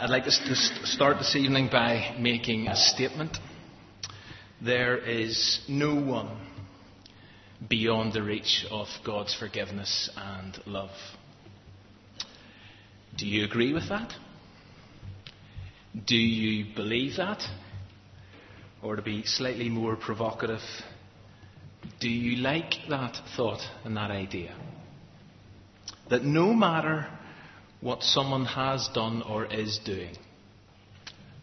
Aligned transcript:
I'd 0.00 0.10
like 0.10 0.28
us 0.28 0.38
to 0.46 0.86
start 0.86 1.18
this 1.18 1.34
evening 1.34 1.70
by 1.72 2.14
making 2.20 2.68
a 2.68 2.76
statement. 2.76 3.36
There 4.62 4.96
is 4.96 5.58
no 5.68 5.96
one 5.96 6.38
beyond 7.68 8.12
the 8.12 8.22
reach 8.22 8.64
of 8.70 8.86
God's 9.04 9.34
forgiveness 9.34 10.08
and 10.16 10.56
love. 10.66 10.92
Do 13.16 13.26
you 13.26 13.44
agree 13.44 13.72
with 13.72 13.88
that? 13.88 14.12
Do 16.06 16.16
you 16.16 16.72
believe 16.76 17.16
that? 17.16 17.42
Or 18.84 18.94
to 18.94 19.02
be 19.02 19.24
slightly 19.24 19.68
more 19.68 19.96
provocative, 19.96 20.62
do 21.98 22.08
you 22.08 22.36
like 22.36 22.74
that 22.88 23.16
thought 23.36 23.62
and 23.82 23.96
that 23.96 24.12
idea? 24.12 24.54
That 26.08 26.22
no 26.22 26.54
matter 26.54 27.08
what 27.80 28.02
someone 28.02 28.44
has 28.44 28.88
done 28.94 29.22
or 29.22 29.46
is 29.46 29.78
doing, 29.84 30.16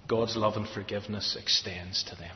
God's 0.07 0.35
love 0.35 0.55
and 0.55 0.67
forgiveness 0.67 1.37
extends 1.39 2.03
to 2.03 2.15
them. 2.15 2.35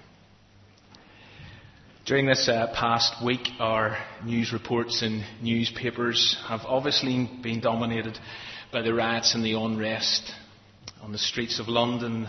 During 2.05 2.25
this 2.25 2.49
uh, 2.49 2.73
past 2.73 3.23
week, 3.23 3.47
our 3.59 3.97
news 4.23 4.51
reports 4.51 5.03
in 5.03 5.23
newspapers 5.43 6.37
have 6.47 6.61
obviously 6.65 7.29
been 7.43 7.59
dominated 7.59 8.17
by 8.71 8.81
the 8.81 8.93
riots 8.93 9.35
and 9.35 9.43
the 9.43 9.53
unrest 9.53 10.31
on 11.03 11.11
the 11.11 11.17
streets 11.19 11.59
of 11.59 11.67
London, 11.67 12.27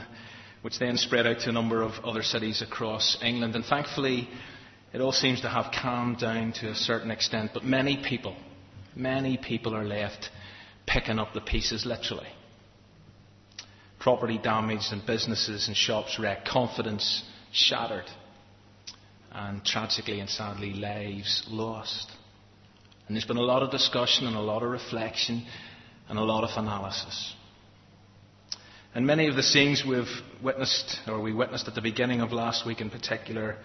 which 0.60 0.78
then 0.78 0.96
spread 0.98 1.26
out 1.26 1.40
to 1.40 1.48
a 1.48 1.52
number 1.52 1.82
of 1.82 1.92
other 2.04 2.22
cities 2.22 2.60
across 2.60 3.16
England. 3.22 3.54
And 3.54 3.64
thankfully, 3.64 4.28
it 4.92 5.00
all 5.00 5.12
seems 5.12 5.40
to 5.42 5.48
have 5.48 5.72
calmed 5.72 6.18
down 6.18 6.52
to 6.54 6.70
a 6.70 6.74
certain 6.74 7.10
extent, 7.10 7.52
but 7.54 7.64
many 7.64 8.02
people, 8.06 8.36
many 8.94 9.38
people 9.38 9.74
are 9.74 9.84
left 9.84 10.28
picking 10.92 11.18
up 11.18 11.32
the 11.32 11.40
pieces 11.40 11.86
literally. 11.86 12.28
Property 14.00 14.38
damaged 14.42 14.92
and 14.92 15.04
businesses 15.06 15.68
and 15.68 15.76
shops 15.76 16.18
wrecked, 16.18 16.48
confidence 16.48 17.22
shattered, 17.52 18.06
and 19.30 19.64
tragically 19.64 20.20
and 20.20 20.28
sadly, 20.28 20.72
lives 20.72 21.44
lost. 21.48 22.10
And 23.06 23.16
there's 23.16 23.26
been 23.26 23.36
a 23.36 23.42
lot 23.42 23.62
of 23.62 23.70
discussion 23.70 24.26
and 24.26 24.36
a 24.36 24.40
lot 24.40 24.62
of 24.62 24.70
reflection 24.70 25.46
and 26.08 26.18
a 26.18 26.22
lot 26.22 26.44
of 26.44 26.50
analysis. 26.56 27.34
And 28.94 29.06
many 29.06 29.28
of 29.28 29.36
the 29.36 29.42
scenes 29.42 29.84
we've 29.86 30.08
witnessed, 30.42 31.00
or 31.06 31.20
we 31.20 31.32
witnessed 31.32 31.68
at 31.68 31.74
the 31.74 31.80
beginning 31.80 32.20
of 32.20 32.32
last 32.32 32.66
week 32.66 32.80
in 32.80 32.90
particular, 32.90 33.56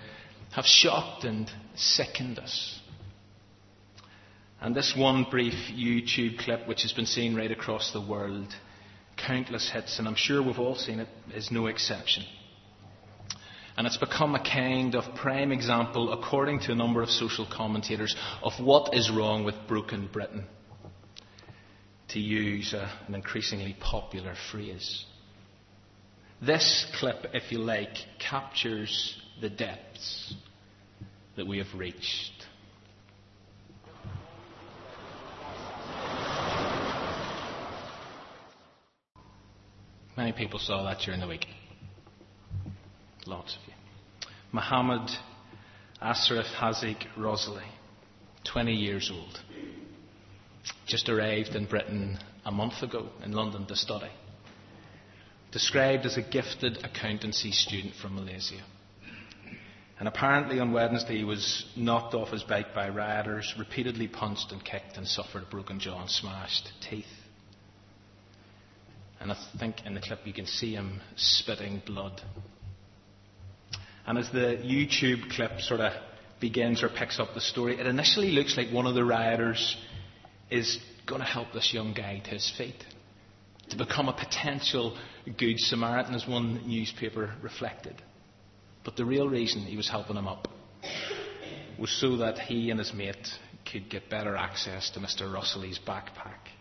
have 0.52 0.66
shocked 0.66 1.24
and 1.24 1.50
sickened 1.76 2.38
us. 2.38 2.80
And 4.66 4.76
this 4.76 4.96
one 4.98 5.28
brief 5.30 5.54
YouTube 5.76 6.40
clip, 6.40 6.68
which 6.68 6.82
has 6.82 6.92
been 6.92 7.06
seen 7.06 7.36
right 7.36 7.52
across 7.52 7.92
the 7.92 8.02
world, 8.02 8.52
countless 9.16 9.70
hits, 9.70 10.00
and 10.00 10.08
I'm 10.08 10.16
sure 10.16 10.42
we've 10.42 10.58
all 10.58 10.74
seen 10.74 11.00
it, 11.00 11.08
is 11.36 11.52
no 11.52 11.68
exception. 11.68 12.24
And 13.78 13.86
it's 13.86 13.98
become 13.98 14.34
a 14.34 14.44
kind 14.44 14.96
of 14.96 15.14
prime 15.14 15.52
example, 15.52 16.12
according 16.12 16.62
to 16.62 16.72
a 16.72 16.76
number 16.76 17.04
of 17.04 17.12
social 17.12 17.46
commentators, 17.46 18.16
of 18.42 18.54
what 18.60 18.96
is 18.96 19.12
wrong 19.12 19.44
with 19.44 19.54
broken 19.68 20.10
Britain, 20.12 20.48
to 22.08 22.20
use 22.20 22.74
a, 22.74 22.92
an 23.06 23.14
increasingly 23.14 23.78
popular 23.80 24.34
phrase. 24.52 25.06
This 26.42 26.92
clip, 27.00 27.28
if 27.34 27.52
you 27.52 27.60
like, 27.60 27.98
captures 28.18 29.16
the 29.42 29.50
depths 29.52 30.34
that 31.36 31.46
we 31.46 31.60
have 31.60 31.72
reached. 31.76 32.35
Many 40.18 40.32
people 40.32 40.60
saw 40.60 40.84
that 40.84 41.00
during 41.00 41.20
the 41.20 41.28
week. 41.28 41.46
Lots 43.26 43.56
of 43.56 43.62
you. 43.68 43.74
Muhammad 44.54 45.10
Ashraf 46.02 46.46
Haziq 46.58 47.06
Rosali, 47.18 47.68
20 48.46 48.74
years 48.74 49.12
old, 49.14 49.42
just 50.88 51.10
arrived 51.10 51.56
in 51.56 51.66
Britain 51.66 52.18
a 52.46 52.52
month 52.52 52.82
ago 52.82 53.10
in 53.24 53.34
London 53.34 53.66
to 53.66 53.76
study. 53.76 54.12
Described 55.52 56.06
as 56.06 56.16
a 56.16 56.22
gifted 56.22 56.78
accountancy 56.86 57.52
student 57.52 57.94
from 58.02 58.16
Malaysia. 58.16 58.62
And 60.00 60.08
apparently 60.08 60.60
on 60.60 60.72
Wednesday 60.72 61.18
he 61.18 61.24
was 61.24 61.66
knocked 61.76 62.14
off 62.14 62.30
his 62.30 62.44
bike 62.44 62.74
by 62.74 62.90
rioters, 62.90 63.54
repeatedly 63.58 64.08
punched 64.08 64.52
and 64.52 64.64
kicked, 64.64 64.98
and 64.98 65.08
suffered 65.08 65.44
a 65.44 65.50
broken 65.50 65.80
jaw 65.80 66.00
and 66.02 66.10
smashed 66.10 66.72
teeth. 66.90 67.06
And 69.20 69.32
I 69.32 69.38
think 69.60 69.86
in 69.86 69.94
the 69.94 70.02
clip 70.02 70.20
you 70.26 70.34
can 70.34 70.46
see 70.46 70.74
him 70.74 71.02
spitting 71.16 71.82
blood. 71.86 72.22
And 74.06 74.18
as 74.18 74.30
the 74.32 74.60
YouTube 74.64 75.32
clip 75.32 75.60
sort 75.62 75.80
of 75.80 75.94
begins 76.40 76.84
or 76.84 76.90
picks 76.90 77.20
up 77.20 77.34
the 77.34 77.42
story, 77.42 77.80
it 77.80 77.88
initially 77.88 78.32
looks 78.32 78.56
like 78.58 78.70
one 78.70 78.86
of 78.86 78.94
the 78.94 79.04
rioters 79.04 79.78
is 80.52 80.78
going 81.08 81.22
to 81.22 81.28
help 81.28 81.54
this 81.54 81.74
young 81.74 81.94
guy 81.94 82.20
to 82.20 82.30
his 82.30 82.52
feet. 82.58 82.84
To 83.70 83.78
become 83.78 84.10
a 84.10 84.14
potential 84.14 84.96
good 85.38 85.60
Samaritan, 85.60 86.14
as 86.14 86.28
one 86.28 86.68
newspaper 86.68 87.34
reflected. 87.42 88.00
But 88.84 88.96
the 88.96 89.06
real 89.06 89.28
reason 89.28 89.62
he 89.62 89.76
was 89.76 89.90
helping 89.90 90.16
him 90.16 90.28
up 90.28 90.48
was 91.80 91.90
so 92.00 92.18
that 92.18 92.38
he 92.38 92.70
and 92.70 92.80
his 92.80 92.94
mate 92.94 93.28
could 93.70 93.90
get 93.90 94.10
better 94.10 94.36
access 94.36 94.92
to 94.92 95.00
Mr. 95.00 95.34
Russell's 95.34 95.80
backpack 95.86 96.52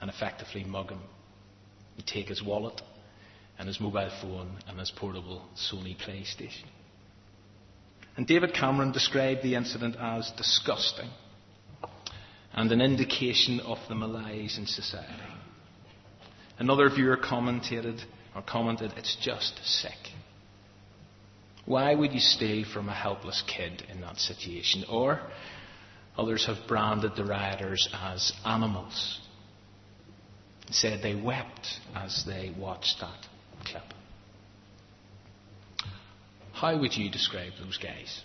and 0.00 0.10
effectively 0.10 0.64
mug 0.64 0.90
him. 0.90 1.00
He'd 1.96 2.06
take 2.06 2.28
his 2.28 2.42
wallet 2.42 2.80
and 3.58 3.68
his 3.68 3.80
mobile 3.80 4.10
phone 4.20 4.56
and 4.68 4.78
his 4.78 4.90
portable 4.90 5.42
Sony 5.56 5.96
PlayStation. 5.96 6.66
And 8.16 8.26
David 8.26 8.54
Cameron 8.54 8.92
described 8.92 9.42
the 9.42 9.54
incident 9.54 9.96
as 9.98 10.30
disgusting 10.36 11.08
and 12.52 12.70
an 12.70 12.80
indication 12.80 13.60
of 13.60 13.78
the 13.88 13.94
malaise 13.94 14.58
in 14.58 14.66
society. 14.66 15.10
Another 16.58 16.88
viewer 16.88 17.16
commented 17.16 18.02
or 18.34 18.42
commented, 18.42 18.92
it's 18.96 19.16
just 19.20 19.58
sick. 19.64 19.98
Why 21.66 21.94
would 21.94 22.12
you 22.12 22.20
steal 22.20 22.64
from 22.72 22.88
a 22.88 22.94
helpless 22.94 23.42
kid 23.46 23.84
in 23.90 24.00
that 24.02 24.18
situation? 24.18 24.84
Or 24.88 25.20
others 26.16 26.46
have 26.46 26.68
branded 26.68 27.16
the 27.16 27.24
rioters 27.24 27.88
as 27.92 28.32
animals 28.44 29.20
said 30.70 31.00
they 31.02 31.14
wept 31.14 31.80
as 31.94 32.24
they 32.26 32.52
watched 32.58 32.96
that 33.00 33.26
clip. 33.64 33.82
How 36.52 36.78
would 36.78 36.96
you 36.96 37.10
describe 37.10 37.52
those 37.62 37.78
guys? 37.78 38.22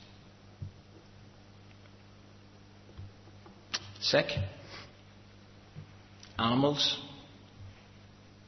Sick? 4.00 4.27
Animals? 6.38 7.00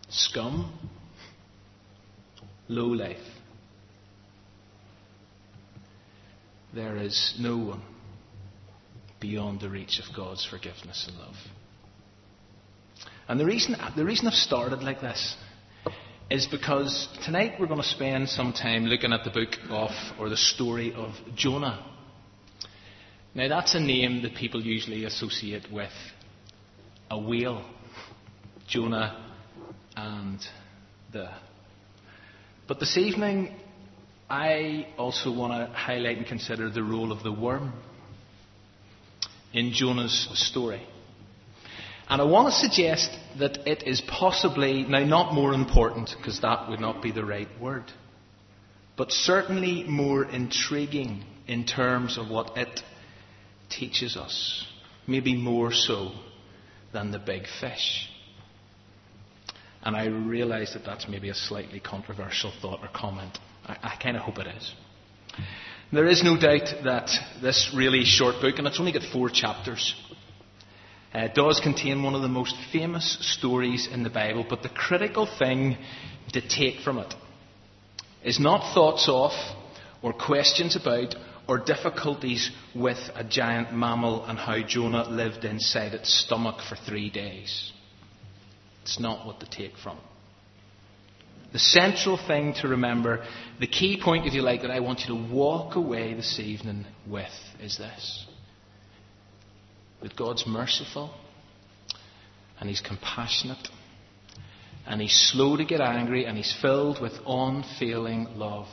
Scum? 0.10 0.80
Low 2.70 2.88
life? 2.88 3.18
There 6.74 6.96
is 6.98 7.36
no 7.38 7.58
one 7.58 7.82
beyond 9.20 9.60
the 9.60 9.70
reach 9.70 10.00
of 10.00 10.16
God's 10.16 10.46
forgiveness 10.46 11.06
and 11.10 11.18
love. 11.20 11.36
And 13.28 13.40
the 13.40 13.46
reason, 13.46 13.76
the 13.96 14.06
reason 14.06 14.28
I've 14.28 14.34
started 14.34 14.84
like 14.84 15.02
this 15.02 15.36
is 16.30 16.48
because 16.48 17.08
tonight 17.26 17.54
we're 17.60 17.68
going 17.68 17.82
to 17.82 17.88
spend 17.88 18.30
some 18.30 18.54
time 18.54 18.86
looking 18.86 19.14
at 19.14 19.24
the 19.24 19.30
book 19.30 19.50
of, 19.70 19.92
or 20.20 20.30
the 20.30 20.38
story 20.38 20.94
of 20.94 21.14
Jonah. 21.36 21.86
Now, 23.34 23.48
that's 23.48 23.76
a 23.76 23.80
name 23.80 24.22
that 24.24 24.36
people 24.36 24.62
usually 24.62 25.06
associate 25.06 25.72
with 25.72 25.92
a 27.10 27.20
whale. 27.20 27.66
Jonah 28.68 29.34
and 29.98 30.40
the. 31.12 31.30
But 32.68 32.80
this 32.80 32.98
evening, 32.98 33.54
I 34.30 34.88
also 34.98 35.34
want 35.34 35.52
to 35.52 35.76
highlight 35.76 36.18
and 36.18 36.26
consider 36.26 36.70
the 36.70 36.84
role 36.84 37.12
of 37.12 37.22
the 37.24 37.34
worm 37.34 37.74
in 39.54 39.74
Jonah's 39.74 40.30
story. 40.34 40.82
And 42.10 42.22
I 42.22 42.26
want 42.26 42.54
to 42.54 42.60
suggest 42.60 43.10
that 43.40 43.66
it 43.66 43.84
is 43.88 44.02
possibly, 44.02 44.84
now 44.84 45.04
not 45.06 45.34
more 45.34 45.54
important, 45.54 46.14
because 46.18 46.42
that 46.42 46.70
would 46.70 46.80
not 46.80 47.02
be 47.02 47.12
the 47.12 47.24
right 47.24 47.48
word, 47.60 47.86
but 48.98 49.12
certainly 49.12 49.84
more 49.84 50.26
intriguing 50.26 51.24
in 51.48 51.66
terms 51.66 52.18
of 52.18 52.30
what 52.30 52.58
it 52.58 52.82
teaches 53.70 54.18
us. 54.18 54.66
Maybe 55.08 55.36
more 55.36 55.72
so 55.72 56.12
than 56.94 57.12
the 57.12 57.20
big 57.20 57.44
fish. 57.60 58.10
And 59.84 59.96
I 59.96 60.06
realise 60.08 60.74
that 60.74 60.84
that's 60.86 61.08
maybe 61.08 61.30
a 61.30 61.34
slightly 61.34 61.80
controversial 61.80 62.52
thought 62.62 62.80
or 62.82 62.90
comment. 62.94 63.38
I, 63.66 63.78
I 63.82 63.96
kind 64.02 64.16
of 64.16 64.24
hope 64.24 64.38
it 64.38 64.48
is. 64.48 64.74
There 65.92 66.08
is 66.08 66.24
no 66.24 66.40
doubt 66.40 66.70
that 66.84 67.10
this 67.42 67.74
really 67.76 68.06
short 68.06 68.36
book, 68.42 68.56
and 68.58 68.68
it's 68.68 68.80
only 68.80 68.92
got 68.94 69.04
four 69.12 69.30
chapters, 69.30 69.96
Uh, 71.14 71.28
does 71.28 71.60
contain 71.60 72.04
one 72.04 72.16
of 72.16 72.22
the 72.22 72.28
most 72.30 72.56
famous 72.72 73.18
stories 73.20 73.88
in 73.92 74.04
the 74.04 74.10
Bible, 74.10 74.46
but 74.50 74.64
the 74.64 74.70
critical 74.70 75.28
thing 75.40 75.78
to 76.32 76.42
take 76.48 76.80
from 76.80 77.00
it 77.00 77.14
is 78.24 78.40
not 78.40 78.74
thoughts 78.74 79.10
of, 79.10 79.32
or 80.02 80.14
questions 80.14 80.78
about, 80.78 81.16
or 81.50 81.58
difficulties 81.58 82.50
with 82.74 82.98
a 83.16 83.26
giant 83.26 83.74
mammal 83.74 84.24
and 84.26 84.40
how 84.40 84.62
Jonah 84.66 85.10
lived 85.10 85.44
inside 85.44 85.94
its 85.94 86.14
stomach 86.14 86.62
for 86.62 86.76
three 86.76 87.10
days. 87.10 87.74
It's 88.84 89.00
not 89.00 89.28
what 89.28 89.42
to 89.42 89.50
take 89.50 89.78
from. 89.78 89.98
It. 89.98 90.04
The 91.54 91.60
central 91.60 92.18
thing 92.18 92.54
to 92.62 92.70
remember, 92.70 93.26
the 93.60 93.68
key 93.68 94.00
point, 94.02 94.26
if 94.26 94.34
you 94.34 94.42
like, 94.42 94.62
that 94.62 94.72
I 94.72 94.80
want 94.80 95.02
you 95.02 95.08
to 95.08 95.34
walk 95.34 95.76
away 95.76 96.14
this 96.14 96.40
evening 96.40 96.86
with 97.06 97.28
is 97.62 97.78
this 97.78 98.26
that 100.02 100.16
God's 100.16 100.46
merciful 100.46 101.14
and 102.60 102.70
He's 102.70 102.82
compassionate 102.82 103.70
and 104.86 105.02
He's 105.02 105.32
slow 105.32 105.58
to 105.58 105.66
get 105.66 105.82
angry 105.82 106.26
and 106.26 106.38
He's 106.38 106.56
filled 106.62 107.02
with 107.02 107.14
unfailing 107.26 108.28
love. 108.36 108.68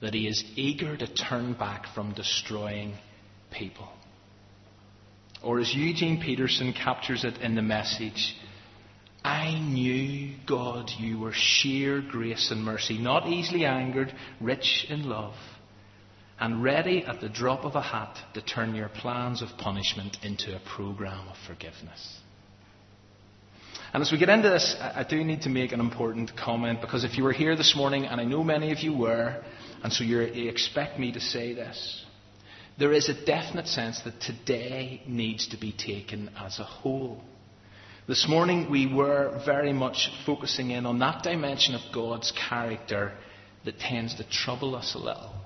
That 0.00 0.14
He 0.14 0.26
is 0.26 0.44
eager 0.56 0.96
to 0.96 1.06
turn 1.06 1.54
back 1.54 1.86
from 1.94 2.14
destroying 2.14 2.94
people. 3.52 3.88
Or 5.42 5.60
as 5.60 5.74
Eugene 5.74 6.20
Peterson 6.20 6.72
captures 6.72 7.24
it 7.24 7.38
in 7.38 7.54
the 7.54 7.62
message, 7.62 8.36
I 9.24 9.58
knew, 9.58 10.34
God, 10.46 10.90
you 10.98 11.18
were 11.18 11.32
sheer 11.32 12.00
grace 12.00 12.50
and 12.50 12.64
mercy, 12.64 12.98
not 12.98 13.28
easily 13.28 13.64
angered, 13.64 14.12
rich 14.40 14.86
in 14.88 15.08
love 15.08 15.34
and 16.42 16.60
ready 16.60 17.04
at 17.04 17.20
the 17.20 17.28
drop 17.28 17.64
of 17.64 17.76
a 17.76 17.80
hat 17.80 18.18
to 18.34 18.42
turn 18.42 18.74
your 18.74 18.88
plans 18.88 19.42
of 19.42 19.48
punishment 19.58 20.16
into 20.24 20.56
a 20.56 20.60
program 20.74 21.28
of 21.28 21.36
forgiveness. 21.46 22.18
And 23.94 24.02
as 24.02 24.10
we 24.10 24.18
get 24.18 24.28
into 24.28 24.48
this, 24.48 24.74
I 24.80 25.06
do 25.08 25.22
need 25.22 25.42
to 25.42 25.48
make 25.48 25.70
an 25.70 25.78
important 25.78 26.36
comment 26.36 26.80
because 26.80 27.04
if 27.04 27.16
you 27.16 27.22
were 27.22 27.32
here 27.32 27.54
this 27.54 27.76
morning, 27.76 28.06
and 28.06 28.20
I 28.20 28.24
know 28.24 28.42
many 28.42 28.72
of 28.72 28.80
you 28.80 28.92
were, 28.92 29.40
and 29.84 29.92
so 29.92 30.02
you 30.02 30.18
expect 30.18 30.98
me 30.98 31.12
to 31.12 31.20
say 31.20 31.54
this, 31.54 32.04
there 32.76 32.92
is 32.92 33.08
a 33.08 33.24
definite 33.24 33.68
sense 33.68 34.00
that 34.00 34.20
today 34.20 35.00
needs 35.06 35.46
to 35.50 35.56
be 35.56 35.70
taken 35.70 36.28
as 36.36 36.58
a 36.58 36.64
whole. 36.64 37.22
This 38.08 38.26
morning 38.28 38.68
we 38.68 38.92
were 38.92 39.40
very 39.46 39.72
much 39.72 40.10
focusing 40.26 40.72
in 40.72 40.86
on 40.86 40.98
that 40.98 41.22
dimension 41.22 41.76
of 41.76 41.82
God's 41.94 42.32
character 42.32 43.12
that 43.64 43.78
tends 43.78 44.16
to 44.16 44.28
trouble 44.28 44.74
us 44.74 44.96
a 44.96 44.98
little 44.98 45.41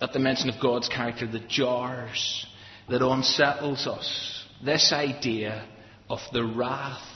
that 0.00 0.14
mention 0.18 0.48
of 0.48 0.60
God's 0.60 0.88
character 0.88 1.26
that 1.26 1.48
jars, 1.48 2.46
that 2.88 3.06
unsettles 3.06 3.86
us. 3.86 4.44
This 4.64 4.92
idea 4.92 5.66
of 6.08 6.20
the 6.32 6.44
wrath 6.44 7.06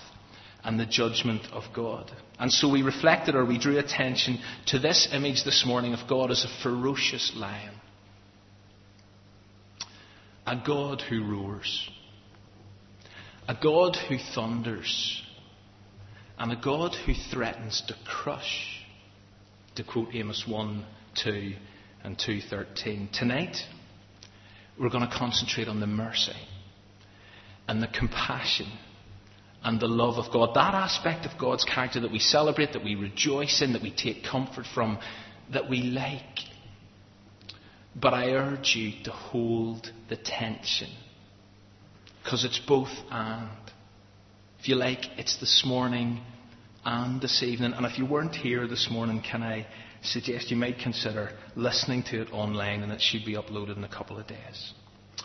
and 0.62 0.78
the 0.78 0.86
judgment 0.86 1.42
of 1.52 1.64
God. 1.74 2.10
And 2.38 2.52
so 2.52 2.70
we 2.70 2.82
reflected 2.82 3.34
or 3.34 3.44
we 3.44 3.58
drew 3.58 3.78
attention 3.78 4.38
to 4.66 4.78
this 4.78 5.08
image 5.12 5.44
this 5.44 5.64
morning 5.66 5.94
of 5.94 6.08
God 6.08 6.30
as 6.30 6.44
a 6.44 6.62
ferocious 6.62 7.32
lion. 7.34 7.74
A 10.46 10.56
God 10.64 11.00
who 11.02 11.24
roars. 11.24 11.88
A 13.48 13.54
God 13.54 13.96
who 13.96 14.18
thunders. 14.34 15.22
And 16.38 16.52
a 16.52 16.56
God 16.56 16.94
who 16.94 17.14
threatens 17.30 17.82
to 17.88 17.94
crush. 18.06 18.82
To 19.76 19.84
quote 19.84 20.14
Amos 20.14 20.44
1 20.46 20.84
2 21.22 21.54
and 22.04 22.18
2.13. 22.18 23.10
Tonight, 23.12 23.56
we're 24.78 24.90
going 24.90 25.08
to 25.08 25.14
concentrate 25.16 25.66
on 25.66 25.80
the 25.80 25.86
mercy 25.86 26.36
and 27.66 27.82
the 27.82 27.88
compassion 27.88 28.66
and 29.62 29.80
the 29.80 29.88
love 29.88 30.18
of 30.18 30.30
God. 30.30 30.50
That 30.54 30.74
aspect 30.74 31.24
of 31.24 31.40
God's 31.40 31.64
character 31.64 32.00
that 32.00 32.12
we 32.12 32.18
celebrate, 32.18 32.74
that 32.74 32.84
we 32.84 32.94
rejoice 32.94 33.62
in, 33.62 33.72
that 33.72 33.82
we 33.82 33.90
take 33.90 34.22
comfort 34.22 34.66
from, 34.74 34.98
that 35.52 35.70
we 35.70 35.82
like. 35.82 36.40
But 37.96 38.12
I 38.12 38.32
urge 38.32 38.74
you 38.76 39.02
to 39.04 39.10
hold 39.10 39.90
the 40.10 40.16
tension. 40.16 40.90
Because 42.22 42.44
it's 42.44 42.58
both 42.58 42.90
and. 43.10 43.48
If 44.60 44.68
you 44.68 44.76
like, 44.76 45.06
it's 45.18 45.38
this 45.40 45.62
morning 45.66 46.22
and 46.84 47.20
this 47.20 47.42
evening. 47.42 47.72
And 47.72 47.86
if 47.86 47.98
you 47.98 48.06
weren't 48.06 48.34
here 48.34 48.66
this 48.66 48.88
morning, 48.90 49.22
can 49.22 49.42
I 49.42 49.66
suggest 50.02 50.50
you 50.50 50.56
might 50.56 50.78
consider 50.78 51.30
listening 51.56 52.02
to 52.10 52.20
it 52.22 52.32
online, 52.32 52.82
and 52.82 52.92
it 52.92 53.00
should 53.00 53.24
be 53.24 53.34
uploaded 53.34 53.76
in 53.76 53.84
a 53.84 53.88
couple 53.88 54.18
of 54.18 54.26
days. 54.26 54.72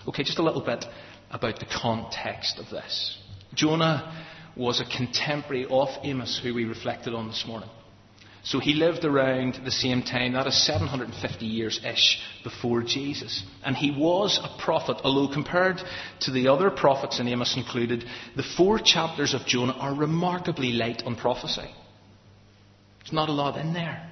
Okay, 0.08 0.24
just 0.24 0.40
a 0.40 0.44
little 0.44 0.64
bit 0.64 0.86
about 1.32 1.60
the 1.60 1.66
context 1.66 2.60
of 2.60 2.70
this. 2.70 3.18
Jonah 3.54 4.26
was 4.56 4.80
a 4.80 4.98
contemporary 4.98 5.66
of 5.70 5.90
Amos, 6.04 6.40
who 6.42 6.54
we 6.54 6.66
reflected 6.66 7.14
on 7.14 7.28
this 7.28 7.44
morning. 7.48 7.70
So 8.44 8.60
he 8.60 8.74
lived 8.74 9.04
around 9.04 9.60
the 9.66 9.72
same 9.72 10.02
time, 10.02 10.34
that 10.34 10.48
is 10.48 10.66
750 10.66 11.46
years 11.46 11.80
ish 11.84 12.22
before 12.44 12.82
Jesus. 12.84 13.44
And 13.66 13.76
he 13.76 13.92
was 13.92 14.40
a 14.42 14.62
prophet, 14.62 14.98
although 15.04 15.34
compared 15.34 15.82
to 16.22 16.32
the 16.32 16.48
other 16.48 16.72
prophets, 16.72 17.20
and 17.20 17.28
Amos 17.28 17.58
included, 17.58 18.06
the 18.36 18.44
four 18.44 18.80
chapters 18.80 19.34
of 19.34 19.46
Jonah 19.46 19.74
are 19.74 19.94
remarkably 19.94 20.72
light 20.72 21.04
on 21.06 21.16
prophecy. 21.16 21.70
There's 23.00 23.14
not 23.14 23.30
a 23.30 23.34
lot 23.34 23.58
in 23.58 23.74
there. 23.74 24.10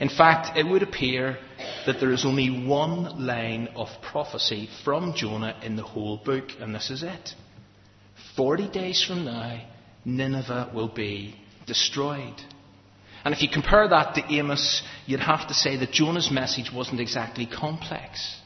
In 0.00 0.08
fact, 0.08 0.56
it 0.56 0.66
would 0.66 0.82
appear 0.82 1.38
that 1.86 2.00
there 2.00 2.12
is 2.12 2.24
only 2.24 2.66
one 2.66 3.26
line 3.26 3.68
of 3.76 3.88
prophecy 4.02 4.68
from 4.82 5.14
Jonah 5.14 5.56
in 5.62 5.76
the 5.76 5.82
whole 5.82 6.16
book, 6.16 6.48
and 6.58 6.74
this 6.74 6.90
is 6.90 7.02
it. 7.02 7.34
Forty 8.34 8.68
days 8.68 9.04
from 9.04 9.26
now, 9.26 9.62
Nineveh 10.04 10.72
will 10.74 10.88
be 10.88 11.36
destroyed. 11.66 12.40
And 13.24 13.34
if 13.34 13.42
you 13.42 13.48
compare 13.48 13.88
that 13.88 14.14
to 14.14 14.34
Amos, 14.34 14.82
you'd 15.06 15.20
have 15.20 15.48
to 15.48 15.54
say 15.54 15.76
that 15.76 15.92
Jonah's 15.92 16.30
message 16.30 16.70
wasn't 16.72 17.00
exactly 17.00 17.46
complex. 17.46 18.36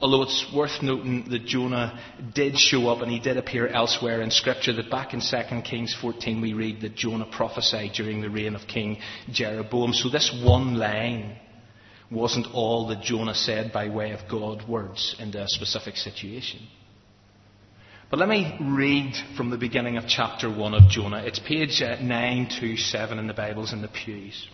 Although 0.00 0.22
it's 0.22 0.52
worth 0.52 0.82
noting 0.82 1.26
that 1.30 1.46
Jonah 1.46 2.00
did 2.34 2.58
show 2.58 2.88
up 2.88 3.02
and 3.02 3.10
he 3.10 3.20
did 3.20 3.36
appear 3.36 3.68
elsewhere 3.68 4.20
in 4.20 4.32
Scripture, 4.32 4.72
that 4.72 4.90
back 4.90 5.14
in 5.14 5.20
2 5.20 5.62
Kings 5.62 5.96
14 6.00 6.40
we 6.40 6.54
read 6.54 6.80
that 6.80 6.96
Jonah 6.96 7.28
prophesied 7.30 7.92
during 7.92 8.20
the 8.20 8.28
reign 8.28 8.56
of 8.56 8.66
King 8.66 8.98
Jeroboam. 9.30 9.92
So 9.92 10.08
this 10.08 10.36
one 10.44 10.74
line 10.74 11.36
wasn't 12.10 12.48
all 12.52 12.88
that 12.88 13.02
Jonah 13.02 13.34
said 13.34 13.72
by 13.72 13.88
way 13.88 14.10
of 14.10 14.28
God 14.28 14.68
words 14.68 15.14
in 15.20 15.34
a 15.36 15.46
specific 15.46 15.96
situation. 15.96 16.60
But 18.12 18.18
let 18.18 18.28
me 18.28 18.54
read 18.60 19.14
from 19.38 19.48
the 19.48 19.56
beginning 19.56 19.96
of 19.96 20.04
chapter 20.06 20.54
1 20.54 20.74
of 20.74 20.90
Jonah. 20.90 21.22
It's 21.24 21.38
page 21.38 21.80
uh, 21.80 21.96
927 21.98 23.18
in 23.18 23.26
the 23.26 23.32
Bibles 23.32 23.72
in 23.72 23.80
the 23.80 23.88
pews. 23.88 24.48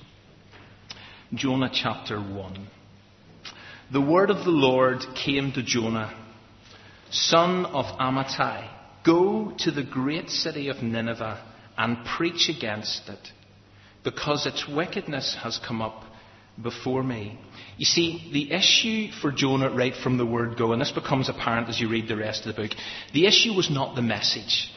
Jonah 1.35 1.69
chapter 1.73 2.21
1 2.21 2.69
the 3.91 4.01
word 4.01 4.31
of 4.31 4.45
the 4.45 4.53
Lord 4.53 5.01
came 5.17 5.51
to 5.55 5.63
Jonah, 5.65 6.15
son 7.11 7.67
of 7.67 7.87
Amittai, 7.99 8.71
go 9.05 9.53
to 9.59 9.73
the 9.73 9.83
great 9.83 10.31
city 10.31 10.69
of 10.69 10.81
Nineveh 10.81 11.43
and 11.77 12.07
preach 12.17 12.49
against 12.49 13.09
it, 13.09 13.33
because 14.05 14.47
its 14.47 14.69
wickedness 14.69 15.37
has 15.43 15.59
come 15.67 15.83
up 15.83 16.05
before 16.63 17.03
me. 17.03 17.39
You 17.77 17.85
see, 17.85 18.31
the 18.33 18.53
issue 18.53 19.13
for 19.13 19.31
Jonah 19.31 19.71
right 19.71 19.95
from 19.95 20.19
the 20.19 20.27
word 20.27 20.59
go, 20.59 20.73
and 20.73 20.81
this 20.81 20.91
becomes 20.91 21.29
apparent 21.29 21.69
as 21.69 21.81
you 21.81 21.89
read 21.89 22.09
the 22.09 22.17
rest 22.17 22.47
of 22.47 22.55
the 22.55 22.63
book, 22.63 22.73
the 23.13 23.27
issue 23.27 23.53
was 23.55 23.71
not 23.71 23.95
the 23.95 24.03
message. 24.03 24.71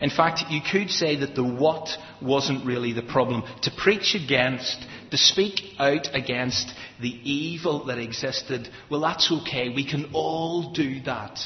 In 0.00 0.10
fact, 0.10 0.44
you 0.48 0.60
could 0.62 0.90
say 0.90 1.16
that 1.16 1.34
the 1.34 1.44
what 1.44 1.88
wasn't 2.22 2.64
really 2.64 2.92
the 2.92 3.02
problem. 3.02 3.42
To 3.62 3.70
preach 3.70 4.14
against, 4.14 4.78
to 5.10 5.18
speak 5.18 5.60
out 5.78 6.08
against 6.14 6.72
the 7.00 7.08
evil 7.08 7.84
that 7.86 7.98
existed, 7.98 8.68
well, 8.90 9.00
that's 9.00 9.30
okay. 9.30 9.68
We 9.68 9.84
can 9.88 10.10
all 10.14 10.72
do 10.72 11.02
that 11.02 11.38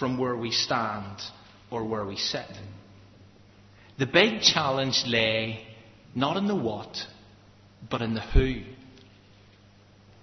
from 0.00 0.18
where 0.18 0.36
we 0.36 0.50
stand 0.50 1.20
or 1.70 1.84
where 1.84 2.04
we 2.04 2.16
sit. 2.16 2.46
The 3.98 4.06
big 4.06 4.40
challenge 4.40 5.04
lay 5.06 5.64
not 6.14 6.36
in 6.36 6.48
the 6.48 6.56
what, 6.56 6.96
but 7.90 8.02
in 8.02 8.14
the 8.14 8.20
who. 8.20 8.62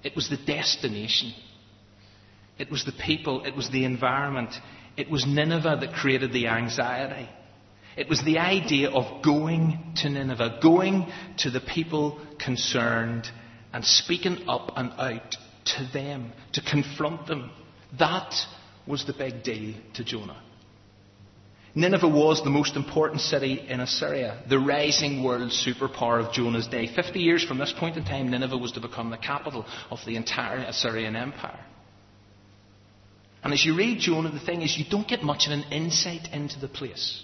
It 0.03 0.15
was 0.15 0.29
the 0.29 0.37
destination. 0.37 1.33
It 2.57 2.71
was 2.71 2.85
the 2.85 2.91
people. 2.91 3.45
It 3.45 3.55
was 3.55 3.69
the 3.69 3.85
environment. 3.85 4.53
It 4.97 5.09
was 5.09 5.25
Nineveh 5.25 5.77
that 5.81 5.93
created 5.93 6.33
the 6.33 6.47
anxiety. 6.47 7.29
It 7.97 8.07
was 8.07 8.23
the 8.23 8.37
idea 8.37 8.89
of 8.89 9.23
going 9.23 9.93
to 9.97 10.09
Nineveh, 10.09 10.59
going 10.61 11.11
to 11.39 11.49
the 11.49 11.59
people 11.59 12.19
concerned 12.37 13.29
and 13.73 13.83
speaking 13.83 14.47
up 14.47 14.71
and 14.75 14.91
out 14.93 15.35
to 15.65 15.89
them, 15.93 16.31
to 16.53 16.61
confront 16.61 17.27
them. 17.27 17.51
That 17.97 18.33
was 18.87 19.05
the 19.05 19.13
big 19.13 19.43
deal 19.43 19.75
to 19.95 20.03
Jonah. 20.03 20.41
Nineveh 21.75 22.07
was 22.07 22.43
the 22.43 22.49
most 22.49 22.75
important 22.75 23.21
city 23.21 23.63
in 23.67 23.79
Assyria, 23.79 24.43
the 24.49 24.59
rising 24.59 25.23
world 25.23 25.51
superpower 25.51 26.25
of 26.25 26.33
Jonah's 26.33 26.67
day. 26.67 26.87
Fifty 26.93 27.19
years 27.19 27.43
from 27.43 27.59
this 27.59 27.73
point 27.77 27.95
in 27.95 28.03
time, 28.03 28.31
Nineveh 28.31 28.57
was 28.57 28.71
to 28.73 28.81
become 28.81 29.11
the 29.11 29.17
capital 29.17 29.65
of 29.91 29.99
the 30.05 30.15
entire 30.15 30.57
Assyrian 30.57 31.15
Empire. 31.15 31.63
And 33.43 33.53
as 33.53 33.63
you 33.63 33.77
read 33.77 33.99
Jonah, 33.99 34.31
the 34.31 34.39
thing 34.39 34.63
is, 34.63 34.77
you 34.77 34.85
don't 34.89 35.07
get 35.07 35.23
much 35.23 35.45
of 35.47 35.53
an 35.53 35.63
insight 35.71 36.27
into 36.33 36.59
the 36.59 36.67
place. 36.67 37.23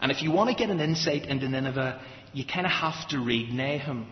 And 0.00 0.10
if 0.10 0.22
you 0.22 0.32
want 0.32 0.50
to 0.50 0.56
get 0.56 0.70
an 0.70 0.80
insight 0.80 1.26
into 1.26 1.48
Nineveh, 1.48 2.00
you 2.32 2.44
kind 2.44 2.66
of 2.66 2.72
have 2.72 3.08
to 3.10 3.20
read 3.20 3.52
Nahum, 3.52 4.10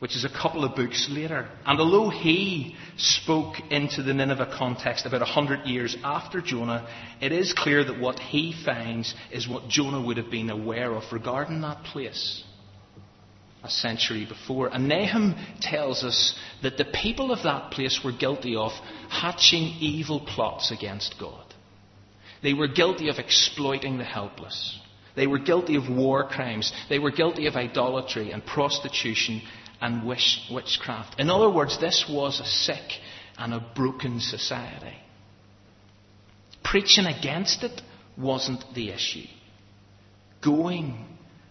which 0.00 0.16
is 0.16 0.24
a 0.24 0.28
couple 0.28 0.64
of 0.64 0.74
books 0.74 1.08
later. 1.10 1.46
And 1.64 1.78
although 1.78 2.08
he 2.08 2.74
spoke 2.96 3.56
into 3.70 4.02
the 4.02 4.14
Nineveh 4.14 4.54
context 4.58 5.06
about 5.06 5.22
a 5.22 5.26
hundred 5.26 5.66
years 5.66 5.96
after 6.02 6.40
Jonah, 6.40 6.88
it 7.20 7.32
is 7.32 7.52
clear 7.52 7.84
that 7.84 8.00
what 8.00 8.18
he 8.18 8.54
finds 8.64 9.14
is 9.30 9.46
what 9.46 9.68
Jonah 9.68 10.00
would 10.00 10.16
have 10.16 10.30
been 10.30 10.50
aware 10.50 10.92
of 10.92 11.04
regarding 11.12 11.60
that 11.60 11.84
place 11.84 12.42
a 13.62 13.68
century 13.68 14.26
before. 14.26 14.68
And 14.68 14.88
Nahum 14.88 15.34
tells 15.60 16.02
us 16.02 16.34
that 16.62 16.78
the 16.78 16.86
people 16.86 17.30
of 17.30 17.42
that 17.42 17.70
place 17.72 18.00
were 18.02 18.12
guilty 18.12 18.56
of 18.56 18.72
hatching 19.10 19.74
evil 19.80 20.20
plots 20.20 20.70
against 20.70 21.16
God. 21.20 21.44
They 22.42 22.54
were 22.54 22.68
guilty 22.68 23.10
of 23.10 23.18
exploiting 23.18 23.98
the 23.98 24.04
helpless. 24.04 24.78
They 25.14 25.26
were 25.26 25.38
guilty 25.38 25.76
of 25.76 25.90
war 25.90 26.26
crimes. 26.26 26.72
They 26.88 26.98
were 26.98 27.10
guilty 27.10 27.46
of 27.46 27.54
idolatry 27.54 28.30
and 28.30 28.44
prostitution 28.46 29.42
and 29.80 30.06
witchcraft. 30.06 31.18
In 31.18 31.30
other 31.30 31.50
words, 31.50 31.80
this 31.80 32.06
was 32.08 32.40
a 32.40 32.44
sick 32.44 33.00
and 33.38 33.54
a 33.54 33.66
broken 33.74 34.20
society. 34.20 34.96
Preaching 36.62 37.06
against 37.06 37.64
it 37.64 37.80
wasn't 38.16 38.64
the 38.74 38.90
issue. 38.90 39.26
Going 40.42 41.06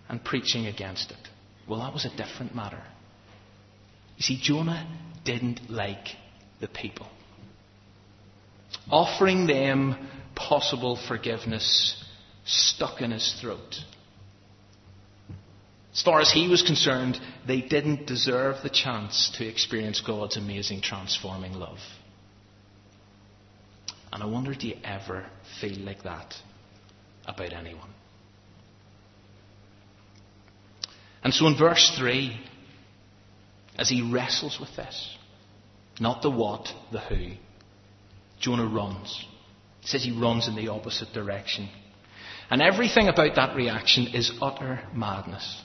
and 0.07 0.23
preaching 0.23 0.67
against 0.67 1.11
it, 1.11 1.27
well, 1.67 1.79
that 1.79 1.93
was 1.93 2.05
a 2.05 2.15
different 2.15 2.55
matter. 2.55 2.81
You 4.17 4.23
see, 4.23 4.39
Jonah 4.41 4.87
didn't 5.23 5.69
like 5.69 6.07
the 6.59 6.67
people. 6.67 7.07
Offering 8.91 9.47
them 9.47 10.09
possible 10.35 10.99
forgiveness 11.07 12.03
stuck 12.45 13.01
in 13.01 13.11
his 13.11 13.37
throat. 13.39 13.75
As 15.93 16.01
far 16.03 16.21
as 16.21 16.31
he 16.31 16.47
was 16.47 16.61
concerned, 16.61 17.19
they 17.47 17.61
didn't 17.61 18.05
deserve 18.05 18.57
the 18.61 18.69
chance 18.69 19.31
to 19.37 19.47
experience 19.47 20.01
God's 20.01 20.37
amazing 20.37 20.81
transforming 20.81 21.53
love. 21.53 21.79
And 24.11 24.23
I 24.23 24.25
wonder 24.25 24.53
do 24.53 24.67
you 24.67 24.77
ever 24.83 25.25
feel 25.59 25.79
like 25.79 26.03
that 26.03 26.35
about 27.25 27.53
anyone? 27.53 27.89
And 31.23 31.33
so 31.33 31.47
in 31.47 31.57
verse 31.57 31.95
3, 31.97 32.39
as 33.77 33.89
he 33.89 34.01
wrestles 34.01 34.59
with 34.59 34.75
this, 34.75 35.17
not 35.99 36.21
the 36.21 36.29
what, 36.29 36.69
the 36.91 36.99
who, 36.99 37.31
Jonah 38.39 38.67
runs. 38.67 39.25
He 39.81 39.87
says 39.87 40.03
he 40.03 40.17
runs 40.17 40.47
in 40.47 40.55
the 40.55 40.69
opposite 40.69 41.13
direction. 41.13 41.69
And 42.49 42.61
everything 42.61 43.07
about 43.09 43.35
that 43.35 43.55
reaction 43.55 44.07
is 44.07 44.31
utter 44.41 44.81
madness. 44.93 45.61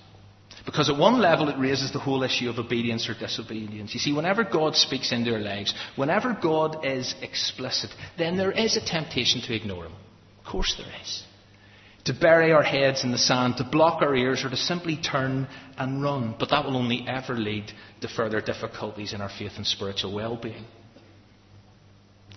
Because 0.64 0.88
at 0.88 0.96
one 0.96 1.20
level 1.20 1.50
it 1.50 1.58
raises 1.58 1.92
the 1.92 1.98
whole 1.98 2.22
issue 2.22 2.48
of 2.48 2.58
obedience 2.58 3.08
or 3.08 3.14
disobedience. 3.14 3.92
You 3.92 4.00
see, 4.00 4.14
whenever 4.14 4.44
God 4.44 4.74
speaks 4.74 5.12
into 5.12 5.34
our 5.34 5.40
lives, 5.40 5.74
whenever 5.96 6.32
God 6.32 6.86
is 6.86 7.14
explicit, 7.20 7.90
then 8.16 8.38
there 8.38 8.52
is 8.52 8.76
a 8.76 8.84
temptation 8.84 9.42
to 9.42 9.54
ignore 9.54 9.84
Him. 9.84 9.92
Of 10.38 10.50
course 10.50 10.74
there 10.78 10.92
is. 11.02 11.22
To 12.06 12.14
bury 12.14 12.52
our 12.52 12.62
heads 12.62 13.04
in 13.04 13.12
the 13.12 13.18
sand, 13.18 13.58
to 13.58 13.64
block 13.64 14.02
our 14.02 14.14
ears, 14.14 14.44
or 14.44 14.50
to 14.50 14.56
simply 14.56 14.96
turn 14.96 15.48
and 15.76 16.02
run. 16.02 16.34
But 16.38 16.50
that 16.50 16.64
will 16.64 16.76
only 16.76 17.04
ever 17.06 17.34
lead 17.34 17.70
to 18.00 18.08
further 18.08 18.40
difficulties 18.40 19.12
in 19.12 19.20
our 19.20 19.30
faith 19.30 19.52
and 19.56 19.66
spiritual 19.66 20.14
well-being. 20.14 20.64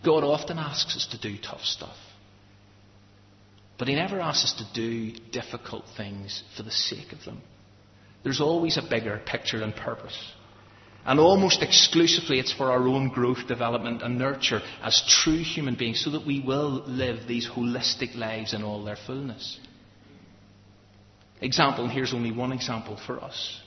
God 0.05 0.23
often 0.23 0.57
asks 0.57 0.95
us 0.95 1.07
to 1.11 1.19
do 1.19 1.37
tough 1.41 1.61
stuff. 1.61 1.97
But 3.77 3.87
He 3.87 3.95
never 3.95 4.19
asks 4.19 4.51
us 4.51 4.53
to 4.57 4.73
do 4.73 5.17
difficult 5.31 5.85
things 5.95 6.43
for 6.55 6.63
the 6.63 6.71
sake 6.71 7.11
of 7.13 7.23
them. 7.25 7.41
There's 8.27 8.41
always 8.41 8.75
a 8.75 8.81
bigger 8.81 9.21
picture 9.25 9.63
and 9.63 9.73
purpose. 9.73 10.33
And 11.05 11.17
almost 11.17 11.63
exclusively, 11.63 12.39
it's 12.39 12.51
for 12.51 12.69
our 12.69 12.85
own 12.85 13.07
growth, 13.07 13.47
development, 13.47 14.01
and 14.01 14.17
nurture 14.17 14.61
as 14.83 15.01
true 15.07 15.41
human 15.41 15.75
beings 15.75 16.03
so 16.03 16.09
that 16.09 16.27
we 16.27 16.41
will 16.41 16.83
live 16.85 17.25
these 17.25 17.47
holistic 17.47 18.17
lives 18.17 18.53
in 18.53 18.63
all 18.63 18.83
their 18.83 18.97
fullness. 18.97 19.57
Example, 21.39 21.85
and 21.85 21.93
here's 21.93 22.13
only 22.13 22.33
one 22.33 22.51
example 22.51 22.99
for 23.07 23.23
us. 23.23 23.61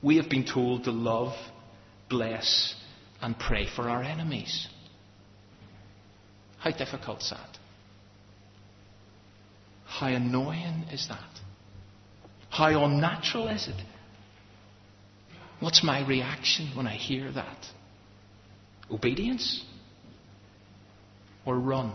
We 0.00 0.16
have 0.16 0.30
been 0.30 0.46
told 0.46 0.84
to 0.84 0.92
love, 0.92 1.34
bless, 2.08 2.74
and 3.20 3.38
pray 3.38 3.66
for 3.66 3.90
our 3.90 4.02
enemies. 4.02 4.66
How 6.56 6.70
difficult 6.70 7.20
is 7.20 7.28
that? 7.28 7.58
How 9.84 10.06
annoying 10.06 10.86
is 10.90 11.06
that? 11.08 11.30
How 12.48 12.82
unnatural 12.82 13.48
is 13.48 13.68
it? 13.68 13.76
What's 15.60 15.82
my 15.82 16.06
reaction 16.06 16.72
when 16.74 16.86
I 16.86 16.96
hear 16.96 17.30
that? 17.32 17.66
Obedience? 18.90 19.64
Or 21.44 21.58
run? 21.58 21.94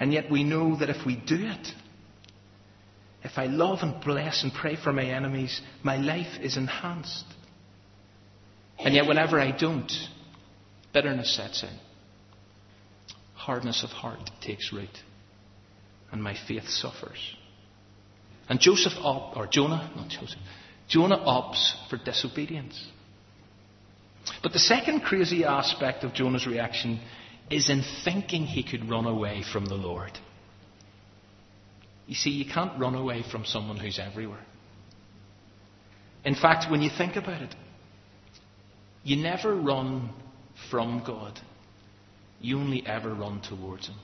And 0.00 0.12
yet 0.12 0.30
we 0.30 0.44
know 0.44 0.76
that 0.76 0.90
if 0.90 1.04
we 1.04 1.16
do 1.16 1.36
it, 1.38 1.68
if 3.24 3.32
I 3.36 3.46
love 3.46 3.80
and 3.82 4.02
bless 4.02 4.42
and 4.42 4.52
pray 4.52 4.76
for 4.76 4.92
my 4.92 5.04
enemies, 5.04 5.60
my 5.82 5.96
life 5.96 6.40
is 6.40 6.56
enhanced. 6.56 7.24
And 8.78 8.94
yet 8.94 9.06
whenever 9.06 9.40
I 9.40 9.50
don't, 9.50 9.90
bitterness 10.92 11.34
sets 11.34 11.64
in 11.64 11.76
hardness 13.48 13.82
of 13.82 13.88
heart 13.88 14.30
takes 14.42 14.74
root, 14.74 14.98
and 16.12 16.22
my 16.22 16.36
faith 16.46 16.68
suffers. 16.68 17.34
And 18.48 18.60
Joseph 18.60 18.94
op, 19.00 19.36
or 19.36 19.46
Jonah, 19.46 19.90
not 19.94 20.08
Joseph, 20.08 20.38
Jonah 20.88 21.18
opts 21.18 21.74
for 21.88 21.98
disobedience. 21.98 22.86
But 24.42 24.52
the 24.52 24.58
second 24.58 25.00
crazy 25.00 25.44
aspect 25.44 26.04
of 26.04 26.14
Jonah's 26.14 26.46
reaction 26.46 27.00
is 27.50 27.70
in 27.70 27.82
thinking 28.04 28.44
he 28.44 28.62
could 28.62 28.88
run 28.88 29.06
away 29.06 29.42
from 29.42 29.66
the 29.66 29.74
Lord. 29.74 30.12
You 32.06 32.14
see, 32.14 32.30
you 32.30 32.50
can't 32.50 32.78
run 32.80 32.94
away 32.94 33.22
from 33.30 33.44
someone 33.44 33.76
who's 33.76 33.98
everywhere. 33.98 34.44
In 36.24 36.34
fact, 36.34 36.70
when 36.70 36.80
you 36.80 36.90
think 36.96 37.16
about 37.16 37.42
it, 37.42 37.54
you 39.04 39.16
never 39.16 39.54
run 39.54 40.10
from 40.70 41.02
God 41.06 41.38
you 42.40 42.58
only 42.58 42.86
ever 42.86 43.14
run 43.14 43.40
towards 43.40 43.88
him. 43.88 43.96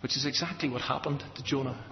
Which 0.00 0.16
is 0.16 0.26
exactly 0.26 0.68
what 0.68 0.82
happened 0.82 1.22
to 1.36 1.42
Jonah. 1.42 1.84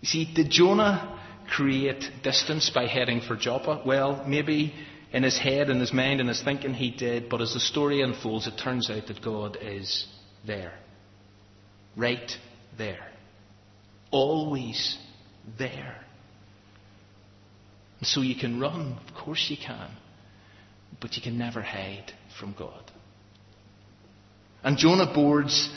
You 0.00 0.06
see, 0.06 0.32
did 0.32 0.50
Jonah 0.50 1.20
create 1.48 2.04
distance 2.22 2.70
by 2.70 2.86
heading 2.86 3.20
for 3.20 3.36
Joppa? 3.36 3.82
Well, 3.84 4.24
maybe 4.26 4.74
in 5.12 5.22
his 5.22 5.38
head, 5.38 5.70
in 5.70 5.80
his 5.80 5.92
mind, 5.92 6.20
in 6.20 6.28
his 6.28 6.42
thinking 6.42 6.74
he 6.74 6.90
did, 6.90 7.28
but 7.28 7.40
as 7.40 7.54
the 7.54 7.60
story 7.60 8.02
unfolds, 8.02 8.46
it 8.46 8.60
turns 8.62 8.90
out 8.90 9.06
that 9.06 9.22
God 9.22 9.56
is 9.60 10.06
there. 10.46 10.74
Right 11.96 12.30
there. 12.76 13.06
Always 14.10 14.98
there. 15.58 16.04
And 17.98 18.06
so 18.06 18.20
you 18.20 18.36
can 18.36 18.60
run, 18.60 18.98
of 19.06 19.14
course 19.14 19.46
you 19.48 19.56
can, 19.56 19.90
but 21.00 21.16
you 21.16 21.22
can 21.22 21.38
never 21.38 21.62
hide 21.62 22.12
from 22.38 22.54
God. 22.56 22.92
And 24.62 24.76
Jonah 24.76 25.12
boards 25.12 25.70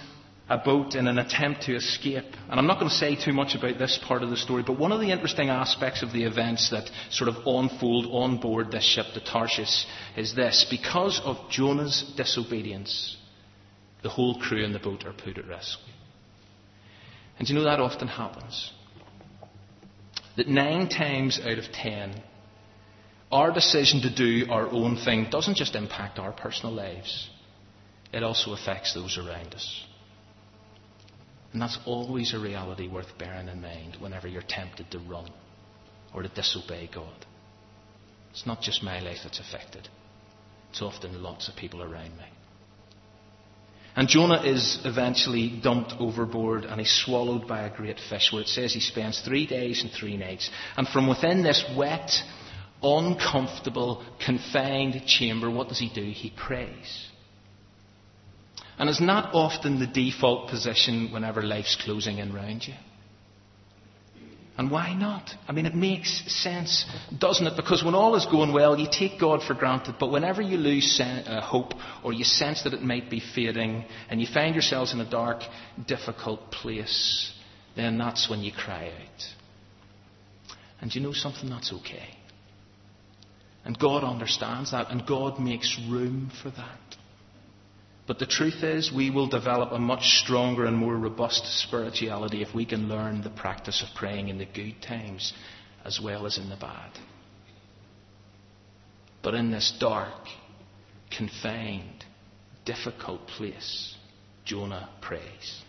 a 0.51 0.58
boat 0.58 0.96
in 0.96 1.08
an 1.08 1.17
attempt 1.17 1.63
to 1.63 1.75
escape. 1.75 2.25
And 2.50 2.60
I'm 2.60 2.67
not 2.67 2.77
going 2.77 2.89
to 2.89 2.96
say 2.96 3.15
too 3.15 3.31
much 3.31 3.55
about 3.55 3.79
this 3.79 3.98
part 4.05 4.22
of 4.22 4.29
the 4.29 4.36
story, 4.36 4.63
but 4.67 4.77
one 4.77 4.91
of 4.91 5.00
the 5.00 5.10
interesting 5.10 5.48
aspects 5.48 6.03
of 6.03 6.12
the 6.12 6.25
events 6.25 6.72
that 6.72 6.91
sort 7.10 7.29
of 7.29 7.48
unfold 7.48 8.08
on 8.08 8.38
board 8.38 8.70
this 8.70 8.84
ship, 8.84 9.05
the 9.13 9.22
Tarshish, 9.22 9.86
is 10.17 10.36
this. 10.36 10.67
Because 10.70 11.22
of 11.24 11.38
Jonah's 11.50 12.13
disobedience, 12.17 13.15
the 14.03 14.10
whole 14.10 14.41
crew 14.41 14.65
in 14.65 14.74
the 14.74 14.79
boat 14.79 15.05
are 15.05 15.13
put 15.13 15.38
at 15.38 15.46
risk. 15.46 15.79
And 17.39 17.48
you 17.48 17.55
know 17.55 17.63
that 17.63 17.79
often 17.79 18.10
happens. 18.10 18.74
That 20.36 20.50
nine 20.50 20.89
times 20.89 21.39
out 21.39 21.60
of 21.60 21.72
ten, 21.72 22.22
our 23.31 23.53
decision 23.53 24.01
to 24.01 24.13
do 24.13 24.51
our 24.51 24.67
own 24.67 24.98
thing 24.98 25.27
doesn't 25.31 25.55
just 25.55 25.75
impact 25.75 26.20
our 26.20 26.34
personal 26.34 26.75
lives, 26.75 27.29
it 28.12 28.22
also 28.22 28.51
affects 28.51 28.93
those 28.93 29.17
around 29.17 29.55
us. 29.55 29.86
And 31.53 31.62
that's 31.62 31.77
always 31.86 32.34
a 32.34 32.39
reality 32.39 32.88
worth 32.88 33.17
bearing 33.17 33.48
in 33.48 33.62
mind 33.62 33.98
whenever 34.00 34.27
you're 34.27 34.43
tempted 34.48 34.89
to 34.91 35.00
run 35.00 35.29
or 36.13 36.24
to 36.24 36.29
disobey 36.29 36.89
God. 36.93 37.25
It's 38.31 38.46
not 38.46 38.62
just 38.62 38.84
my 38.84 39.00
life 39.01 39.20
that's 39.24 39.39
affected, 39.39 39.89
it's 40.70 40.81
often 40.81 41.22
lots 41.22 41.50
of 41.50 41.55
people 41.55 41.81
around 41.81 42.17
me. 42.17 42.25
And 43.93 44.08
Jonah 44.08 44.41
is 44.43 44.79
eventually 44.86 45.60
dumped 45.62 45.93
overboard 46.00 46.63
and 46.63 46.79
he's 46.79 47.03
swallowed 47.05 47.46
by 47.46 47.63
a 47.63 47.75
great 47.75 48.00
fish, 48.10 48.29
where 48.31 48.41
it 48.41 48.48
says 48.48 48.74
he 48.74 48.79
spends 48.79 49.20
three 49.20 49.46
days 49.46 49.81
and 49.81 49.91
three 49.91 50.15
nights. 50.15 50.50
And 50.77 50.88
from 50.88 51.10
within 51.10 51.43
this 51.43 51.65
wet, 51.77 52.10
uncomfortable, 52.81 54.01
confined 54.25 55.05
chamber, 55.05 55.51
what 55.51 55.67
does 55.67 55.79
he 55.79 55.91
do? 55.93 56.03
He 56.03 56.31
prays. 56.31 57.11
And 58.82 58.90
it's 58.90 59.00
not 59.00 59.36
often 59.36 59.80
the 59.80 59.86
default 59.86 60.50
position 60.50 61.10
whenever 61.12 61.44
life's 61.44 61.78
closing 61.86 62.18
in 62.18 62.34
round 62.34 62.68
you. 62.68 62.74
And 64.58 64.72
why 64.72 64.96
not? 64.96 65.30
I 65.48 65.52
mean, 65.52 65.68
it 65.68 65.76
makes 65.76 66.24
sense, 66.42 66.84
doesn't 67.16 67.46
it? 67.46 67.54
Because 67.56 67.84
when 67.84 67.94
all 67.94 68.16
is 68.16 68.26
going 68.26 68.52
well, 68.52 68.80
you 68.80 68.88
take 68.92 69.20
God 69.20 69.44
for 69.44 69.54
granted. 69.54 69.98
But 70.00 70.10
whenever 70.10 70.42
you 70.42 70.58
lose 70.58 71.00
uh, 71.00 71.42
hope 71.42 71.74
or 72.04 72.12
you 72.12 72.24
sense 72.24 72.64
that 72.64 72.74
it 72.74 72.82
might 72.82 73.08
be 73.08 73.20
fading 73.20 73.86
and 74.10 74.20
you 74.20 74.26
find 74.26 74.56
yourselves 74.56 74.94
in 74.94 75.00
a 75.00 75.08
dark, 75.08 75.44
difficult 75.88 76.50
place, 76.50 77.32
then 77.76 78.00
that's 78.00 78.32
when 78.32 78.40
you 78.42 78.52
cry 78.52 78.88
out. 78.88 79.24
And 80.82 80.96
you 80.96 81.02
know 81.02 81.14
something? 81.14 81.48
That's 81.52 81.72
okay. 81.72 82.18
And 83.64 83.78
God 83.78 84.04
understands 84.04 84.72
that, 84.72 84.90
and 84.90 85.06
God 85.06 85.40
makes 85.40 85.80
room 85.88 86.32
for 86.42 86.50
that. 86.50 87.00
But 88.12 88.20
the 88.20 88.25
truth 88.25 88.62
is, 88.62 88.91
we 88.91 89.10
will 89.10 89.27
develop 89.27 89.72
a 89.72 89.80
much 89.80 90.20
stronger 90.20 90.65
and 90.65 90.75
more 90.75 90.98
robust 90.98 91.46
spirituality 91.62 92.41
if 92.41 92.53
we 92.53 92.65
can 92.65 92.89
learn 92.89 93.22
the 93.22 93.30
practice 93.30 93.82
of 93.82 93.96
praying 93.96 94.27
in 94.27 94.38
the 94.38 94.46
good 94.46 94.82
times 94.82 95.32
as 95.86 95.98
well 96.03 96.25
as 96.25 96.38
in 96.38 96.50
the 96.50 96.58
bad. 96.58 96.91
But 99.24 99.34
in 99.34 99.50
this 99.50 99.74
dark, 99.80 100.27
confined, 101.10 102.03
difficult 102.65 103.27
place, 103.27 103.96
Jonah 104.44 104.89
prays. 105.00 105.62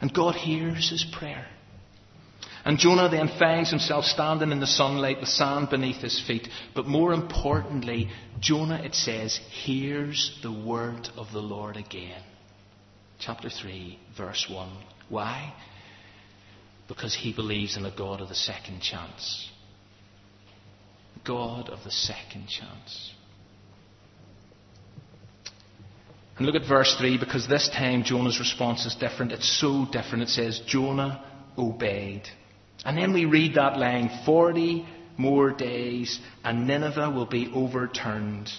And 0.00 0.14
God 0.14 0.34
hears 0.34 0.88
his 0.88 1.04
prayer. 1.12 1.46
And 2.68 2.78
Jonah 2.78 3.08
then 3.08 3.30
finds 3.38 3.70
himself 3.70 4.04
standing 4.04 4.52
in 4.52 4.60
the 4.60 4.66
sunlight 4.66 5.20
with 5.20 5.30
sand 5.30 5.70
beneath 5.70 6.02
his 6.02 6.22
feet. 6.26 6.46
But 6.74 6.84
more 6.86 7.14
importantly, 7.14 8.10
Jonah, 8.40 8.82
it 8.84 8.94
says, 8.94 9.40
hears 9.64 10.38
the 10.42 10.52
word 10.52 11.08
of 11.16 11.32
the 11.32 11.40
Lord 11.40 11.78
again. 11.78 12.20
Chapter 13.18 13.48
3, 13.48 13.98
verse 14.14 14.46
1. 14.50 14.70
Why? 15.08 15.54
Because 16.88 17.14
he 17.14 17.32
believes 17.32 17.78
in 17.78 17.86
a 17.86 17.96
God 17.96 18.20
of 18.20 18.28
the 18.28 18.34
second 18.34 18.82
chance. 18.82 19.50
God 21.24 21.70
of 21.70 21.82
the 21.84 21.90
second 21.90 22.48
chance. 22.48 23.14
And 26.36 26.44
look 26.44 26.54
at 26.54 26.68
verse 26.68 26.94
3 26.98 27.16
because 27.16 27.48
this 27.48 27.70
time 27.70 28.04
Jonah's 28.04 28.38
response 28.38 28.84
is 28.84 28.94
different. 28.94 29.32
It's 29.32 29.58
so 29.58 29.86
different. 29.90 30.24
It 30.24 30.28
says, 30.28 30.60
Jonah 30.66 31.24
obeyed. 31.56 32.28
And 32.84 32.96
then 32.96 33.12
we 33.12 33.24
read 33.24 33.54
that 33.54 33.78
line 33.78 34.10
40 34.24 34.86
more 35.16 35.50
days 35.50 36.18
and 36.44 36.66
Nineveh 36.66 37.10
will 37.10 37.26
be 37.26 37.50
overturned. 37.54 38.50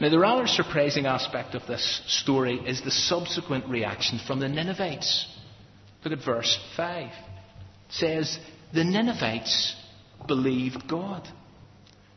Now, 0.00 0.08
the 0.08 0.18
rather 0.18 0.46
surprising 0.46 1.06
aspect 1.06 1.54
of 1.54 1.66
this 1.66 2.02
story 2.06 2.58
is 2.66 2.80
the 2.80 2.90
subsequent 2.90 3.66
reaction 3.68 4.18
from 4.26 4.40
the 4.40 4.48
Ninevites. 4.48 5.26
Look 6.02 6.18
at 6.18 6.24
verse 6.24 6.58
5. 6.76 7.08
It 7.08 7.12
says, 7.90 8.38
The 8.72 8.84
Ninevites 8.84 9.76
believed 10.26 10.88
God. 10.88 11.28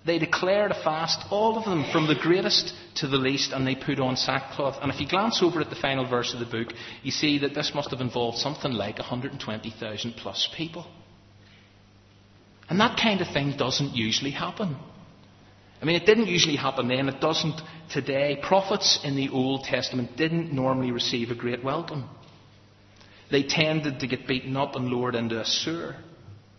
They 0.05 0.19
declared 0.19 0.71
a 0.71 0.83
fast, 0.83 1.25
all 1.29 1.57
of 1.57 1.65
them, 1.65 1.85
from 1.91 2.07
the 2.07 2.15
greatest 2.15 2.73
to 2.95 3.07
the 3.07 3.17
least, 3.17 3.51
and 3.51 3.67
they 3.67 3.75
put 3.75 3.99
on 3.99 4.15
sackcloth. 4.15 4.77
And 4.81 4.91
if 4.91 4.99
you 5.01 5.07
glance 5.07 5.43
over 5.43 5.59
at 5.59 5.69
the 5.69 5.75
final 5.75 6.09
verse 6.09 6.33
of 6.33 6.39
the 6.39 6.45
book, 6.45 6.73
you 7.03 7.11
see 7.11 7.39
that 7.39 7.53
this 7.53 7.73
must 7.75 7.91
have 7.91 7.99
involved 7.99 8.38
something 8.38 8.71
like 8.71 8.97
120,000 8.97 10.13
plus 10.17 10.47
people. 10.55 10.88
And 12.69 12.79
that 12.79 12.99
kind 13.01 13.19
of 13.21 13.27
thing 13.33 13.55
doesn't 13.57 13.95
usually 13.95 14.31
happen. 14.31 14.77
I 15.81 15.85
mean, 15.85 15.95
it 15.95 16.05
didn't 16.05 16.27
usually 16.27 16.57
happen 16.57 16.88
then, 16.88 17.09
it 17.09 17.21
doesn't 17.21 17.59
today. 17.89 18.38
Prophets 18.43 18.99
in 19.03 19.15
the 19.15 19.29
Old 19.29 19.63
Testament 19.63 20.17
didn't 20.17 20.53
normally 20.53 20.91
receive 20.91 21.31
a 21.31 21.35
great 21.35 21.63
welcome. 21.63 22.07
They 23.31 23.43
tended 23.43 23.99
to 23.99 24.07
get 24.07 24.27
beaten 24.27 24.57
up 24.57 24.75
and 24.75 24.89
lowered 24.89 25.15
into 25.15 25.39
a 25.39 25.45
sewer. 25.45 25.95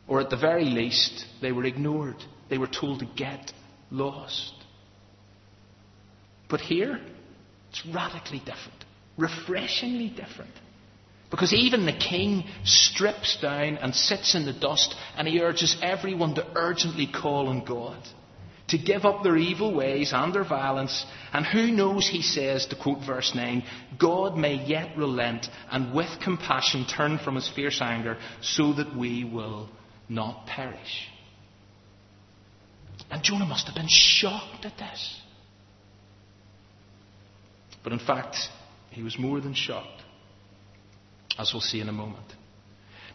Or 0.09 0.21
at 0.21 0.31
the 0.31 0.37
very 0.37 0.65
least, 0.65 1.27
they 1.41 1.53
were 1.53 1.65
ignored. 1.65 2.17
They 2.49 2.59
were 2.59 2.67
told 2.67 3.01
to 3.01 3.07
get 3.17 3.53
lost. 3.91 4.55
But 6.49 6.61
here, 6.61 7.01
it's 7.69 7.87
radically 7.87 8.41
different, 8.41 8.85
refreshingly 9.17 10.09
different. 10.09 10.51
Because 11.31 11.53
even 11.53 11.87
the 11.87 11.93
king 11.93 12.45
strips 12.65 13.39
down 13.41 13.79
and 13.79 13.95
sits 13.95 14.35
in 14.35 14.45
the 14.45 14.53
dust 14.53 14.95
and 15.17 15.29
he 15.29 15.41
urges 15.41 15.77
everyone 15.81 16.35
to 16.35 16.47
urgently 16.57 17.07
call 17.07 17.49
on 17.49 17.65
God, 17.65 18.03
to 18.69 18.79
give 18.79 19.05
up 19.05 19.23
their 19.23 19.37
evil 19.37 19.73
ways 19.73 20.13
and 20.13 20.35
their 20.35 20.45
violence. 20.45 21.05
And 21.33 21.47
who 21.47 21.71
knows, 21.71 22.09
he 22.09 22.23
says, 22.23 22.67
to 22.67 22.77
quote 22.77 23.07
verse 23.07 23.33
9, 23.35 23.63
God 23.97 24.37
may 24.37 24.55
yet 24.55 24.97
relent 24.97 25.47
and 25.71 25.95
with 25.95 26.09
compassion 26.21 26.85
turn 26.85 27.19
from 27.19 27.37
his 27.37 27.49
fierce 27.49 27.81
anger 27.81 28.19
so 28.43 28.73
that 28.73 28.97
we 28.97 29.23
will 29.23 29.69
not 30.09 30.47
perish. 30.47 31.07
And 33.09 33.23
Jonah 33.23 33.47
must 33.47 33.67
have 33.67 33.77
been 33.77 33.89
shocked 33.89 34.65
at 34.65 34.79
this. 34.79 35.21
But 37.85 37.93
in 37.93 38.01
fact, 38.01 38.37
he 38.91 39.05
was 39.05 39.17
more 39.17 39.41
than 39.41 39.55
shocked 39.55 40.00
as 41.41 41.53
we'll 41.53 41.63
see 41.63 41.81
in 41.81 41.89
a 41.89 41.93
moment. 41.93 42.27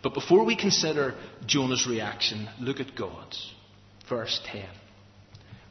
But 0.01 0.13
before 0.13 0.43
we 0.45 0.55
consider 0.55 1.15
Jonah's 1.45 1.87
reaction, 1.87 2.49
look 2.59 2.79
at 2.79 2.95
God's. 2.95 3.53
Verse 4.09 4.41
10. 4.51 4.65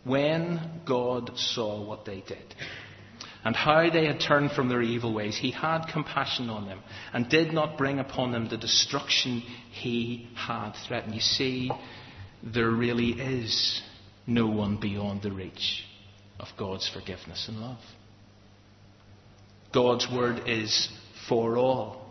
When 0.04 0.82
God 0.86 1.32
saw 1.36 1.84
what 1.84 2.04
they 2.04 2.22
did, 2.26 2.54
and 3.44 3.54
how 3.54 3.90
they 3.90 4.06
had 4.06 4.20
turned 4.20 4.52
from 4.52 4.68
their 4.68 4.82
evil 4.82 5.12
ways, 5.12 5.36
he 5.36 5.50
had 5.50 5.86
compassion 5.92 6.48
on 6.48 6.66
them 6.66 6.80
and 7.12 7.28
did 7.28 7.52
not 7.52 7.76
bring 7.76 7.98
upon 7.98 8.32
them 8.32 8.48
the 8.48 8.56
destruction 8.56 9.42
he 9.72 10.28
had 10.34 10.72
threatened. 10.86 11.14
You 11.14 11.20
see, 11.20 11.70
there 12.42 12.70
really 12.70 13.10
is 13.10 13.82
no 14.26 14.46
one 14.46 14.78
beyond 14.80 15.22
the 15.22 15.32
reach 15.32 15.84
of 16.38 16.48
God's 16.58 16.88
forgiveness 16.88 17.46
and 17.48 17.58
love. 17.58 17.80
God's 19.72 20.06
word 20.10 20.42
is 20.46 20.88
for 21.28 21.56
all 21.56 22.03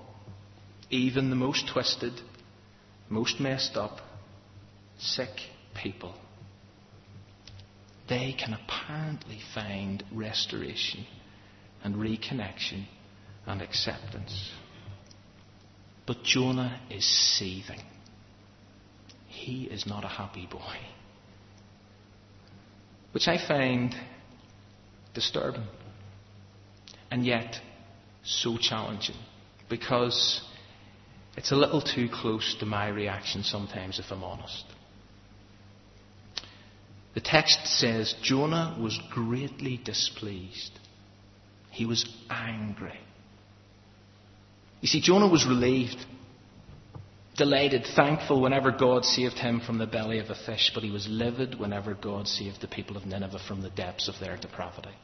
even 0.93 1.31
the 1.31 1.35
most 1.35 1.67
twisted, 1.67 2.13
most 3.09 3.39
messed 3.39 3.75
up, 3.75 3.97
sick 4.99 5.31
people, 5.73 6.13
they 8.07 8.33
can 8.37 8.53
apparently 8.53 9.39
find 9.55 10.03
restoration 10.13 11.05
and 11.83 11.95
reconnection 11.95 12.85
and 13.47 13.61
acceptance. 13.61 14.51
But 16.05 16.21
Jonah 16.23 16.79
is 16.91 17.05
seething. 17.05 17.81
He 19.27 19.63
is 19.63 19.87
not 19.87 20.03
a 20.03 20.09
happy 20.09 20.45
boy. 20.45 20.77
Which 23.13 23.27
I 23.27 23.43
find 23.47 23.95
disturbing 25.15 25.65
and 27.09 27.25
yet 27.25 27.59
so 28.23 28.57
challenging 28.57 29.15
because 29.69 30.41
it's 31.35 31.51
a 31.51 31.55
little 31.55 31.81
too 31.81 32.09
close 32.11 32.55
to 32.59 32.65
my 32.65 32.87
reaction 32.89 33.43
sometimes, 33.43 33.99
if 33.99 34.05
I'm 34.11 34.23
honest. 34.23 34.65
The 37.15 37.21
text 37.21 37.67
says 37.67 38.15
Jonah 38.21 38.77
was 38.79 38.99
greatly 39.11 39.79
displeased. 39.83 40.71
He 41.71 41.85
was 41.85 42.07
angry. 42.29 42.99
You 44.81 44.87
see, 44.87 45.01
Jonah 45.01 45.27
was 45.27 45.47
relieved, 45.47 45.97
delighted, 47.37 47.87
thankful 47.95 48.41
whenever 48.41 48.71
God 48.71 49.05
saved 49.05 49.35
him 49.35 49.59
from 49.59 49.77
the 49.77 49.87
belly 49.87 50.19
of 50.19 50.29
a 50.29 50.35
fish, 50.35 50.71
but 50.73 50.83
he 50.83 50.91
was 50.91 51.07
livid 51.07 51.59
whenever 51.59 51.93
God 51.93 52.27
saved 52.27 52.61
the 52.61 52.67
people 52.67 52.97
of 52.97 53.05
Nineveh 53.05 53.39
from 53.47 53.61
the 53.61 53.69
depths 53.69 54.07
of 54.07 54.15
their 54.19 54.37
depravity. 54.37 54.95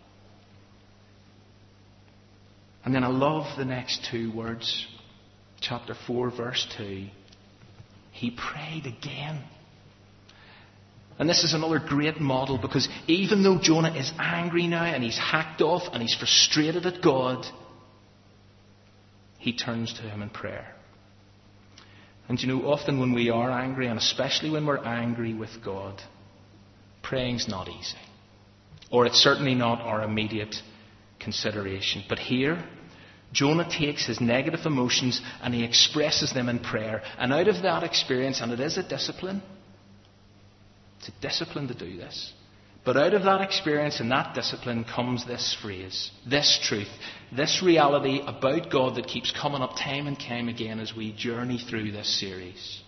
And 2.84 2.94
then 2.94 3.04
I 3.04 3.08
love 3.08 3.46
the 3.58 3.66
next 3.66 4.08
two 4.12 4.32
words 4.36 4.88
chapter 5.62 5.96
4, 6.08 6.32
verse 6.32 6.68
2, 6.78 7.08
he 8.12 8.32
prayed 8.32 8.86
again. 8.86 9.44
And 11.18 11.30
this 11.30 11.44
is 11.44 11.54
another 11.54 11.80
great 11.80 12.20
model 12.22 12.58
because 12.58 12.88
even 13.08 13.44
though 13.44 13.60
Jonah 13.60 13.94
is 13.94 14.12
angry 14.18 14.68
now 14.68 14.86
and 14.86 15.04
he's 15.04 15.18
hacked 15.18 15.62
off 15.62 15.84
and 15.92 16.02
he's 16.02 16.16
frustrated 16.16 16.86
at 16.86 17.02
God, 17.02 17.46
he 19.38 19.54
turns 19.54 19.94
to 19.94 20.02
him 20.02 20.22
in 20.22 20.30
prayer. 20.30 20.74
And 22.30 22.40
you 22.42 22.48
know, 22.48 22.70
often 22.70 23.00
when 23.00 23.14
we 23.14 23.30
are 23.30 23.52
angry, 23.52 23.88
and 23.88 23.98
especially 23.98 24.50
when 24.52 24.66
we're 24.66 24.84
angry 24.84 25.34
with 25.34 25.50
God, 25.64 26.02
praying's 27.02 27.48
not 27.50 27.68
easy. 27.68 27.98
Or 28.92 29.06
it's 29.06 29.18
certainly 29.18 29.56
not 29.56 29.82
our 29.82 30.04
immediate 30.04 30.56
consideration. 31.20 32.04
But 32.08 32.20
here, 32.20 32.64
Jonah 33.32 33.70
takes 33.70 34.08
his 34.08 34.20
negative 34.20 34.66
emotions 34.66 35.22
and 35.42 35.54
he 35.54 35.64
expresses 35.64 36.34
them 36.34 36.50
in 36.50 36.60
prayer. 36.60 37.04
And 37.18 37.32
out 37.32 37.48
of 37.48 37.62
that 37.64 37.84
experience, 37.84 38.42
and 38.42 38.52
it 38.52 38.60
is 38.60 38.78
a 38.78 38.84
discipline, 38.84 39.42
it's 41.00 41.10
a 41.10 41.22
discipline 41.22 41.68
to 41.68 41.74
do 41.74 41.98
this. 41.98 42.34
But 42.86 42.98
out 42.98 43.14
of 43.14 43.24
that 43.24 43.42
experience 43.42 44.00
and 44.00 44.10
that 44.12 44.34
discipline 44.34 44.84
comes 44.84 45.26
this 45.26 45.56
phrase, 45.62 46.12
this 46.28 46.60
truth, 46.64 46.90
this 47.32 47.62
reality 47.64 48.22
about 48.26 48.72
God 48.72 48.96
that 48.96 49.08
keeps 49.08 49.32
coming 49.32 49.62
up 49.62 49.76
time 49.76 50.08
and 50.08 50.18
time 50.18 50.48
again 50.48 50.80
as 50.80 50.96
we 50.96 51.12
journey 51.12 51.60
through 51.60 51.92
this 51.92 52.20
series. 52.20 52.82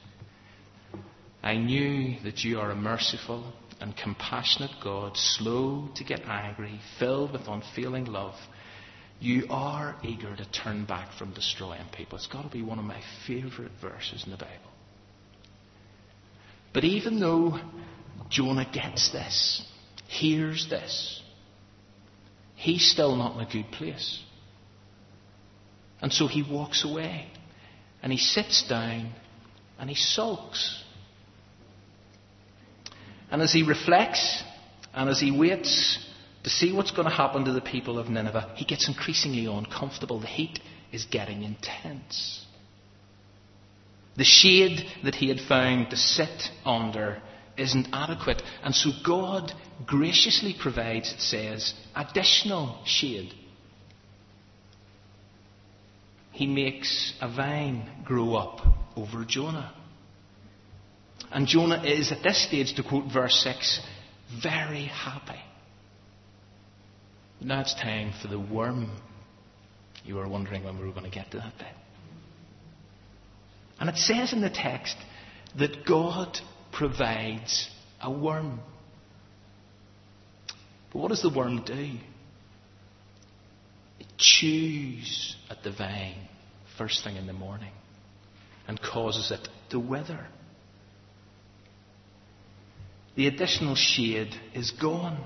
I 1.43 1.57
knew 1.57 2.15
that 2.23 2.43
you 2.43 2.59
are 2.59 2.71
a 2.71 2.75
merciful 2.75 3.51
and 3.79 3.95
compassionate 3.97 4.71
God, 4.81 5.17
slow 5.17 5.89
to 5.95 6.03
get 6.03 6.21
angry, 6.21 6.79
filled 6.99 7.33
with 7.33 7.47
unfailing 7.47 8.05
love. 8.05 8.35
You 9.21 9.45
are 9.51 9.95
eager 10.03 10.35
to 10.35 10.51
turn 10.51 10.85
back 10.85 11.13
from 11.13 11.31
destroying 11.33 11.85
people. 11.95 12.17
It's 12.17 12.25
got 12.25 12.41
to 12.41 12.49
be 12.49 12.63
one 12.63 12.79
of 12.79 12.85
my 12.85 12.99
favourite 13.27 13.71
verses 13.79 14.23
in 14.25 14.31
the 14.31 14.37
Bible. 14.37 14.55
But 16.73 16.85
even 16.85 17.19
though 17.19 17.59
Jonah 18.29 18.67
gets 18.73 19.11
this, 19.11 19.63
hears 20.07 20.67
this, 20.71 21.21
he's 22.55 22.91
still 22.91 23.15
not 23.15 23.35
in 23.35 23.41
a 23.41 23.51
good 23.51 23.71
place. 23.71 24.19
And 26.01 26.11
so 26.11 26.25
he 26.25 26.41
walks 26.41 26.83
away 26.83 27.27
and 28.01 28.11
he 28.11 28.17
sits 28.17 28.67
down 28.67 29.11
and 29.77 29.87
he 29.87 29.95
sulks. 29.95 30.83
And 33.29 33.39
as 33.43 33.53
he 33.53 33.61
reflects 33.61 34.41
and 34.95 35.07
as 35.11 35.19
he 35.19 35.29
waits 35.29 36.03
to 36.43 36.49
see 36.49 36.73
what's 36.73 36.91
going 36.91 37.07
to 37.07 37.13
happen 37.13 37.45
to 37.45 37.53
the 37.53 37.61
people 37.61 37.99
of 37.99 38.09
Nineveh, 38.09 38.53
he 38.55 38.65
gets 38.65 38.87
increasingly 38.87 39.45
uncomfortable. 39.45 40.19
The 40.19 40.27
heat 40.27 40.59
is 40.91 41.05
getting 41.05 41.43
intense. 41.43 42.45
The 44.17 44.23
shade 44.23 44.85
that 45.03 45.15
he 45.15 45.29
had 45.29 45.39
found 45.39 45.91
to 45.91 45.95
sit 45.95 46.49
under 46.65 47.21
isn't 47.57 47.87
adequate. 47.93 48.41
And 48.63 48.73
so 48.73 48.91
God 49.05 49.53
graciously 49.85 50.55
provides, 50.59 51.13
it 51.13 51.21
says, 51.21 51.73
additional 51.95 52.81
shade. 52.85 53.33
He 56.31 56.47
makes 56.47 57.13
a 57.21 57.27
vine 57.27 57.89
grow 58.03 58.35
up 58.35 58.65
over 58.95 59.25
Jonah. 59.25 59.73
And 61.31 61.47
Jonah 61.47 61.83
is, 61.83 62.11
at 62.11 62.23
this 62.23 62.45
stage, 62.45 62.73
to 62.75 62.83
quote 62.83 63.11
verse 63.11 63.35
6, 63.43 63.79
very 64.41 64.85
happy. 64.85 65.39
Now 67.41 67.61
it's 67.61 67.73
time 67.73 68.13
for 68.21 68.27
the 68.27 68.39
worm. 68.39 68.91
You 70.05 70.15
were 70.15 70.27
wondering 70.27 70.63
when 70.63 70.77
we 70.77 70.85
were 70.85 70.91
going 70.91 71.09
to 71.09 71.11
get 71.11 71.31
to 71.31 71.37
that 71.37 71.57
bit. 71.57 71.67
And 73.79 73.89
it 73.89 73.97
says 73.97 74.31
in 74.31 74.41
the 74.41 74.49
text 74.49 74.95
that 75.57 75.85
God 75.85 76.39
provides 76.71 77.67
a 77.99 78.11
worm. 78.11 78.59
But 80.93 80.99
what 80.99 81.09
does 81.09 81.23
the 81.23 81.33
worm 81.33 81.63
do? 81.63 81.97
It 83.99 84.07
chews 84.17 85.35
at 85.49 85.63
the 85.63 85.71
vine 85.71 86.27
first 86.77 87.03
thing 87.03 87.15
in 87.15 87.25
the 87.25 87.33
morning 87.33 87.71
and 88.67 88.79
causes 88.79 89.31
it 89.31 89.47
to 89.71 89.79
wither. 89.79 90.27
The 93.15 93.27
additional 93.27 93.75
shade 93.75 94.35
is 94.53 94.71
gone. 94.71 95.19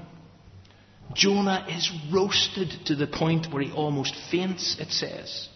Jonah 1.13 1.65
is 1.69 1.91
roasted 2.11 2.69
to 2.85 2.95
the 2.95 3.07
point 3.07 3.53
where 3.53 3.63
he 3.63 3.71
almost 3.71 4.15
faints, 4.31 4.77
it 4.79 4.91
says. 4.91 5.49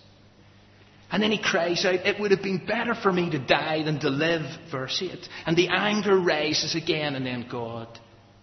And 1.11 1.23
then 1.23 1.31
he 1.31 1.41
cries 1.41 1.85
out, 1.85 2.05
It 2.05 2.19
would 2.19 2.31
have 2.31 2.43
been 2.43 2.65
better 2.65 2.93
for 2.93 3.11
me 3.11 3.31
to 3.31 3.39
die 3.39 3.83
than 3.83 3.99
to 4.01 4.09
live, 4.09 4.43
verse 4.71 5.01
8. 5.01 5.27
And 5.45 5.57
the 5.57 5.69
anger 5.69 6.17
rises 6.19 6.75
again, 6.75 7.15
and 7.15 7.25
then 7.25 7.47
God 7.49 7.87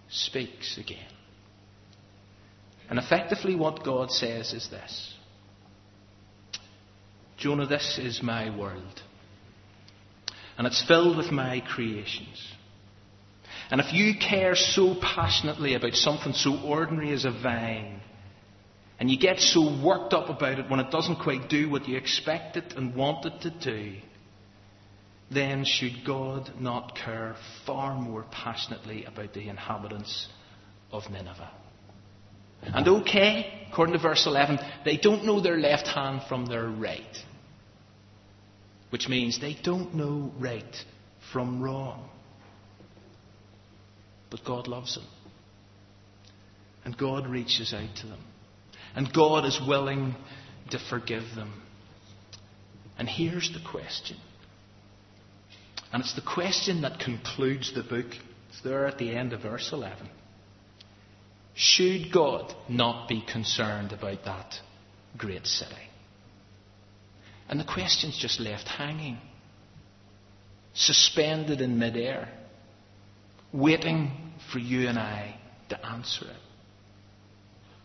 speaks 0.09 0.77
again. 0.77 1.07
And 2.91 2.99
effectively, 2.99 3.55
what 3.55 3.85
God 3.85 4.11
says 4.11 4.53
is 4.53 4.69
this 4.69 5.15
Jonah, 7.37 7.67
this 7.67 7.99
is 7.99 8.23
my 8.23 8.57
world. 8.57 9.01
And 10.59 10.67
it's 10.67 10.85
filled 10.87 11.17
with 11.17 11.31
my 11.31 11.61
creations. 11.61 12.56
And 13.71 13.81
if 13.81 13.93
you 13.93 14.15
care 14.17 14.55
so 14.55 14.95
passionately 14.95 15.75
about 15.75 15.95
something 15.95 16.33
so 16.33 16.61
ordinary 16.63 17.13
as 17.13 17.25
a 17.25 17.31
vine, 17.31 18.01
and 18.99 19.11
you 19.11 19.19
get 19.19 19.41
so 19.41 19.83
worked 19.83 20.15
up 20.15 20.29
about 20.29 20.59
it 20.59 20.71
when 20.71 20.81
it 20.81 20.91
doesn't 20.91 21.17
quite 21.17 21.49
do 21.49 21.69
what 21.69 21.87
you 21.89 21.97
expect 21.97 22.57
it 22.57 22.75
and 22.77 22.95
want 22.95 23.27
it 23.27 23.41
to 23.43 23.51
do, 23.51 23.97
then 25.31 25.65
should 25.65 26.05
God 26.07 26.53
not 26.61 26.97
care 26.97 27.35
far 27.67 27.95
more 27.95 28.25
passionately 28.31 29.05
about 29.05 29.35
the 29.35 29.49
inhabitants 29.49 30.29
of 30.93 31.11
Nineveh? 31.11 31.51
And 32.63 32.89
okay, 32.89 33.67
according 33.71 33.95
to 33.95 34.01
verse 34.01 34.27
11, 34.27 34.59
they 34.85 34.97
don't 34.97 35.25
know 35.25 35.41
their 35.41 35.59
left 35.59 35.89
hand 35.89 36.23
from 36.29 36.47
their 36.47 36.67
right. 36.67 37.03
Which 38.91 39.09
means 39.09 39.41
they 39.41 39.57
don't 39.63 39.95
know 39.95 40.33
right 40.39 40.85
from 41.33 41.61
wrong. 41.61 42.09
But 44.37 44.45
God 44.45 44.69
loves 44.69 44.97
them. 44.97 45.05
And 46.85 46.97
God 46.97 47.27
reaches 47.27 47.73
out 47.73 47.97
to 48.03 48.07
them. 48.07 48.21
And 48.95 49.13
God 49.13 49.47
is 49.47 49.59
willing 49.67 50.15
to 50.71 50.79
forgive 50.79 51.25
them. 51.35 51.63
And 52.99 53.09
here's 53.09 53.51
the 53.53 53.67
question. 53.71 54.19
And 55.91 56.03
it's 56.03 56.15
the 56.15 56.21
question 56.21 56.83
that 56.83 57.01
concludes 57.01 57.75
the 57.75 57.83
book. 57.83 58.07
It's 58.51 58.61
there 58.63 58.87
at 58.87 58.99
the 58.99 59.15
end 59.15 59.33
of 59.33 59.43
verse 59.43 59.71
11. 59.73 60.09
Should 61.55 62.13
God 62.13 62.55
not 62.69 63.09
be 63.09 63.23
concerned 63.23 63.93
about 63.93 64.25
that 64.27 64.55
great 65.17 65.47
city? 65.47 65.75
And 67.49 67.59
the 67.59 67.65
question's 67.65 68.19
just 68.19 68.39
left 68.39 68.69
hanging, 68.69 69.19
suspended 70.75 71.63
in 71.63 71.79
midair, 71.79 72.29
waiting 73.53 74.26
for 74.53 74.59
you 74.59 74.89
and 74.89 74.99
I 74.99 75.39
to 75.69 75.87
answer 75.87 76.25
it. 76.27 76.37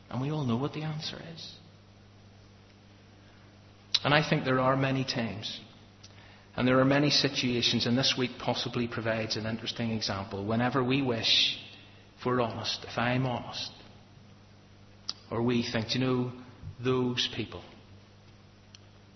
And 0.09 0.21
we 0.21 0.31
all 0.31 0.43
know 0.43 0.57
what 0.57 0.73
the 0.73 0.83
answer 0.83 1.17
is. 1.33 1.51
And 4.03 4.13
I 4.13 4.27
think 4.27 4.43
there 4.43 4.59
are 4.59 4.75
many 4.75 5.03
times, 5.03 5.59
and 6.55 6.67
there 6.67 6.79
are 6.79 6.85
many 6.85 7.09
situations, 7.09 7.85
and 7.85 7.97
this 7.97 8.15
week 8.17 8.31
possibly 8.39 8.87
provides 8.87 9.37
an 9.37 9.45
interesting 9.45 9.91
example. 9.91 10.43
Whenever 10.45 10.83
we 10.83 11.01
wish, 11.01 11.57
if 12.19 12.25
we're 12.25 12.41
honest, 12.41 12.83
if 12.89 12.97
I'm 12.97 13.25
honest, 13.25 13.71
or 15.29 15.41
we 15.43 15.63
think, 15.63 15.93
you 15.93 16.01
know, 16.01 16.31
those 16.83 17.29
people, 17.35 17.61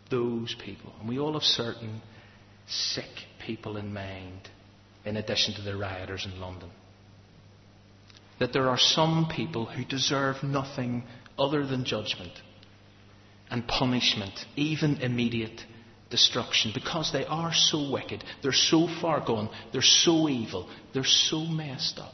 those 0.10 0.56
people, 0.64 0.94
and 1.00 1.10
we 1.10 1.20
all 1.20 1.34
have 1.34 1.44
certain 1.44 2.02
sick 2.68 3.10
people 3.46 3.78
in 3.78 3.92
mind, 3.92 4.50
in 5.04 5.18
addition 5.18 5.56
to 5.56 5.62
the 5.62 5.76
rioters 5.76 6.28
in 6.32 6.40
London 6.40 6.70
that 8.40 8.54
there 8.54 8.70
are 8.70 8.78
some 8.78 9.30
people 9.34 9.66
who 9.66 9.86
deserve 9.86 10.44
nothing 10.44 11.04
other 11.38 11.66
than 11.66 11.86
judgment 11.86 12.34
and 13.50 13.68
punishment, 13.68 14.34
even 14.56 14.98
immediate 14.98 15.62
destruction, 16.10 16.72
because 16.74 17.12
they 17.12 17.26
are 17.26 17.54
so 17.54 17.92
wicked, 17.92 18.24
they're 18.42 18.52
so 18.52 18.88
far 19.02 19.24
gone, 19.26 19.50
they're 19.72 19.82
so 19.82 20.28
evil, 20.30 20.70
they're 20.94 21.04
so 21.04 21.42
messed 21.42 22.00
up. 22.00 22.14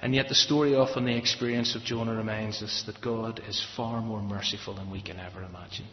And 0.00 0.14
yet, 0.16 0.28
the 0.28 0.34
story 0.34 0.74
often, 0.74 1.04
the 1.04 1.16
experience 1.16 1.76
of 1.76 1.82
Jonah 1.82 2.16
reminds 2.16 2.60
us 2.60 2.82
that 2.86 3.00
God 3.00 3.40
is 3.46 3.64
far 3.76 4.00
more 4.00 4.20
merciful 4.20 4.74
than 4.74 4.90
we 4.90 5.00
can 5.00 5.20
ever 5.20 5.44
imagine. 5.44 5.86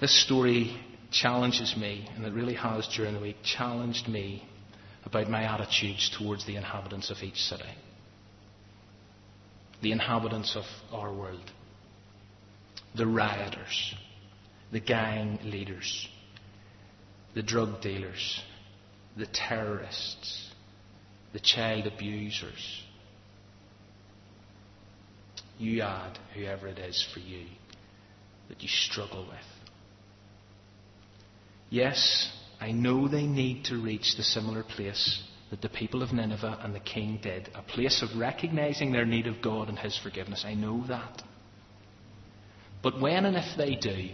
This 0.00 0.24
story 0.24 0.76
challenges 1.12 1.76
me, 1.76 2.08
and 2.16 2.24
it 2.24 2.32
really 2.32 2.54
has 2.54 2.88
during 2.96 3.14
the 3.14 3.20
week, 3.20 3.36
challenged 3.44 4.08
me 4.08 4.42
about 5.04 5.28
my 5.28 5.44
attitudes 5.44 6.10
towards 6.16 6.46
the 6.46 6.56
inhabitants 6.56 7.10
of 7.10 7.18
each 7.22 7.36
city, 7.36 7.64
the 9.80 9.92
inhabitants 9.92 10.56
of 10.56 10.64
our 10.92 11.12
world, 11.12 11.50
the 12.94 13.06
rioters, 13.06 13.94
the 14.70 14.80
gang 14.80 15.38
leaders, 15.44 16.08
the 17.34 17.42
drug 17.42 17.80
dealers, 17.80 18.40
the 19.16 19.26
terrorists, 19.26 20.50
the 21.32 21.40
child 21.40 21.86
abusers. 21.86 22.82
You 25.58 25.82
add 25.82 26.18
whoever 26.34 26.68
it 26.68 26.78
is 26.78 27.06
for 27.12 27.20
you 27.20 27.46
that 28.48 28.62
you 28.62 28.68
struggle 28.68 29.24
with. 29.26 29.38
Yes, 31.70 32.30
I 32.62 32.70
know 32.70 33.08
they 33.08 33.26
need 33.26 33.64
to 33.64 33.82
reach 33.82 34.14
the 34.16 34.22
similar 34.22 34.62
place 34.62 35.20
that 35.50 35.60
the 35.60 35.68
people 35.68 36.00
of 36.00 36.12
Nineveh 36.12 36.60
and 36.62 36.72
the 36.72 36.78
king 36.78 37.18
did 37.20 37.50
a 37.56 37.62
place 37.62 38.02
of 38.02 38.16
recognizing 38.16 38.92
their 38.92 39.04
need 39.04 39.26
of 39.26 39.42
God 39.42 39.68
and 39.68 39.76
His 39.76 39.98
forgiveness. 39.98 40.44
I 40.46 40.54
know 40.54 40.84
that. 40.86 41.24
But 42.80 43.00
when 43.00 43.24
and 43.24 43.36
if 43.36 43.56
they 43.56 43.74
do, 43.74 44.10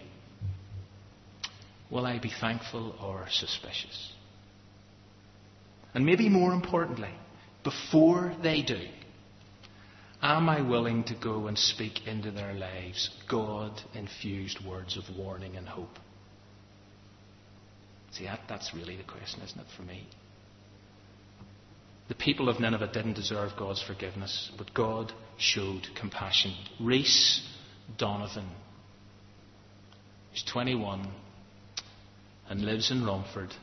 will 1.91 2.07
I 2.07 2.19
be 2.21 2.33
thankful 2.41 2.97
or 3.03 3.27
suspicious? 3.31 4.15
And 5.93 6.07
maybe 6.07 6.31
more 6.31 6.55
importantly, 6.55 7.13
before 7.65 8.35
they 8.43 8.63
do, 8.63 8.81
am 10.23 10.49
I 10.49 10.63
willing 10.63 11.05
to 11.05 11.15
go 11.15 11.49
and 11.49 11.59
speak 11.59 12.07
into 12.07 12.31
their 12.31 12.55
lives 12.55 13.11
God 13.29 13.79
infused 13.93 14.65
words 14.67 14.97
of 14.97 15.15
warning 15.19 15.57
and 15.57 15.69
hope? 15.69 15.99
See, 18.19 18.25
that, 18.25 18.41
that's 18.49 18.75
really 18.75 18.97
the 18.97 19.05
question, 19.05 19.43
isn't 19.43 19.61
it, 19.61 19.67
for 19.77 19.83
me? 19.83 20.05
The 22.09 22.17
people 22.17 22.49
of 22.49 22.59
Nineveh 22.59 22.91
didn't 22.93 23.15
deserve 23.15 23.53
God's 23.57 23.81
forgiveness, 23.81 24.51
but 24.59 24.75
God 24.75 25.13
showed 25.37 25.87
compassion. 25.95 26.53
Reece 26.81 27.47
Donovan, 27.97 28.49
who's 30.33 30.43
21 30.51 31.09
and 32.49 32.63
lives 32.63 32.91
in 32.91 33.05
Romford, 33.07 33.55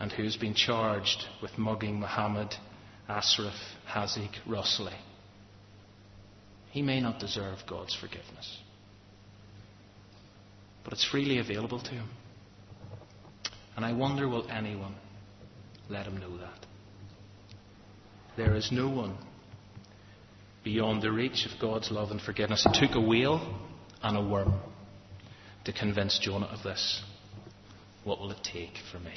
and 0.00 0.10
who's 0.10 0.36
been 0.36 0.54
charged 0.54 1.26
with 1.42 1.58
mugging 1.58 2.00
Muhammad 2.00 2.54
Asraf 3.10 3.52
Haziq 3.86 4.30
Rusli. 4.48 4.96
He 6.70 6.80
may 6.80 7.00
not 7.00 7.20
deserve 7.20 7.58
God's 7.68 7.94
forgiveness, 7.94 8.58
but 10.82 10.94
it's 10.94 11.04
freely 11.04 11.38
available 11.38 11.80
to 11.80 11.90
him. 11.90 12.08
And 13.76 13.84
I 13.84 13.92
wonder 13.92 14.28
will 14.28 14.48
anyone 14.50 14.94
let 15.88 16.06
him 16.06 16.18
know 16.18 16.36
that? 16.38 16.66
There 18.36 18.54
is 18.54 18.70
no 18.72 18.88
one 18.88 19.16
beyond 20.62 21.02
the 21.02 21.12
reach 21.12 21.46
of 21.46 21.60
God's 21.60 21.90
love 21.90 22.10
and 22.10 22.20
forgiveness. 22.20 22.66
It 22.66 22.74
took 22.74 22.96
a 22.96 23.00
whale 23.00 23.58
and 24.02 24.16
a 24.16 24.22
worm 24.22 24.54
to 25.64 25.72
convince 25.72 26.18
Jonah 26.18 26.46
of 26.46 26.62
this. 26.62 27.02
What 28.04 28.18
will 28.20 28.30
it 28.30 28.42
take 28.42 28.74
for 28.90 28.98
me? 28.98 29.14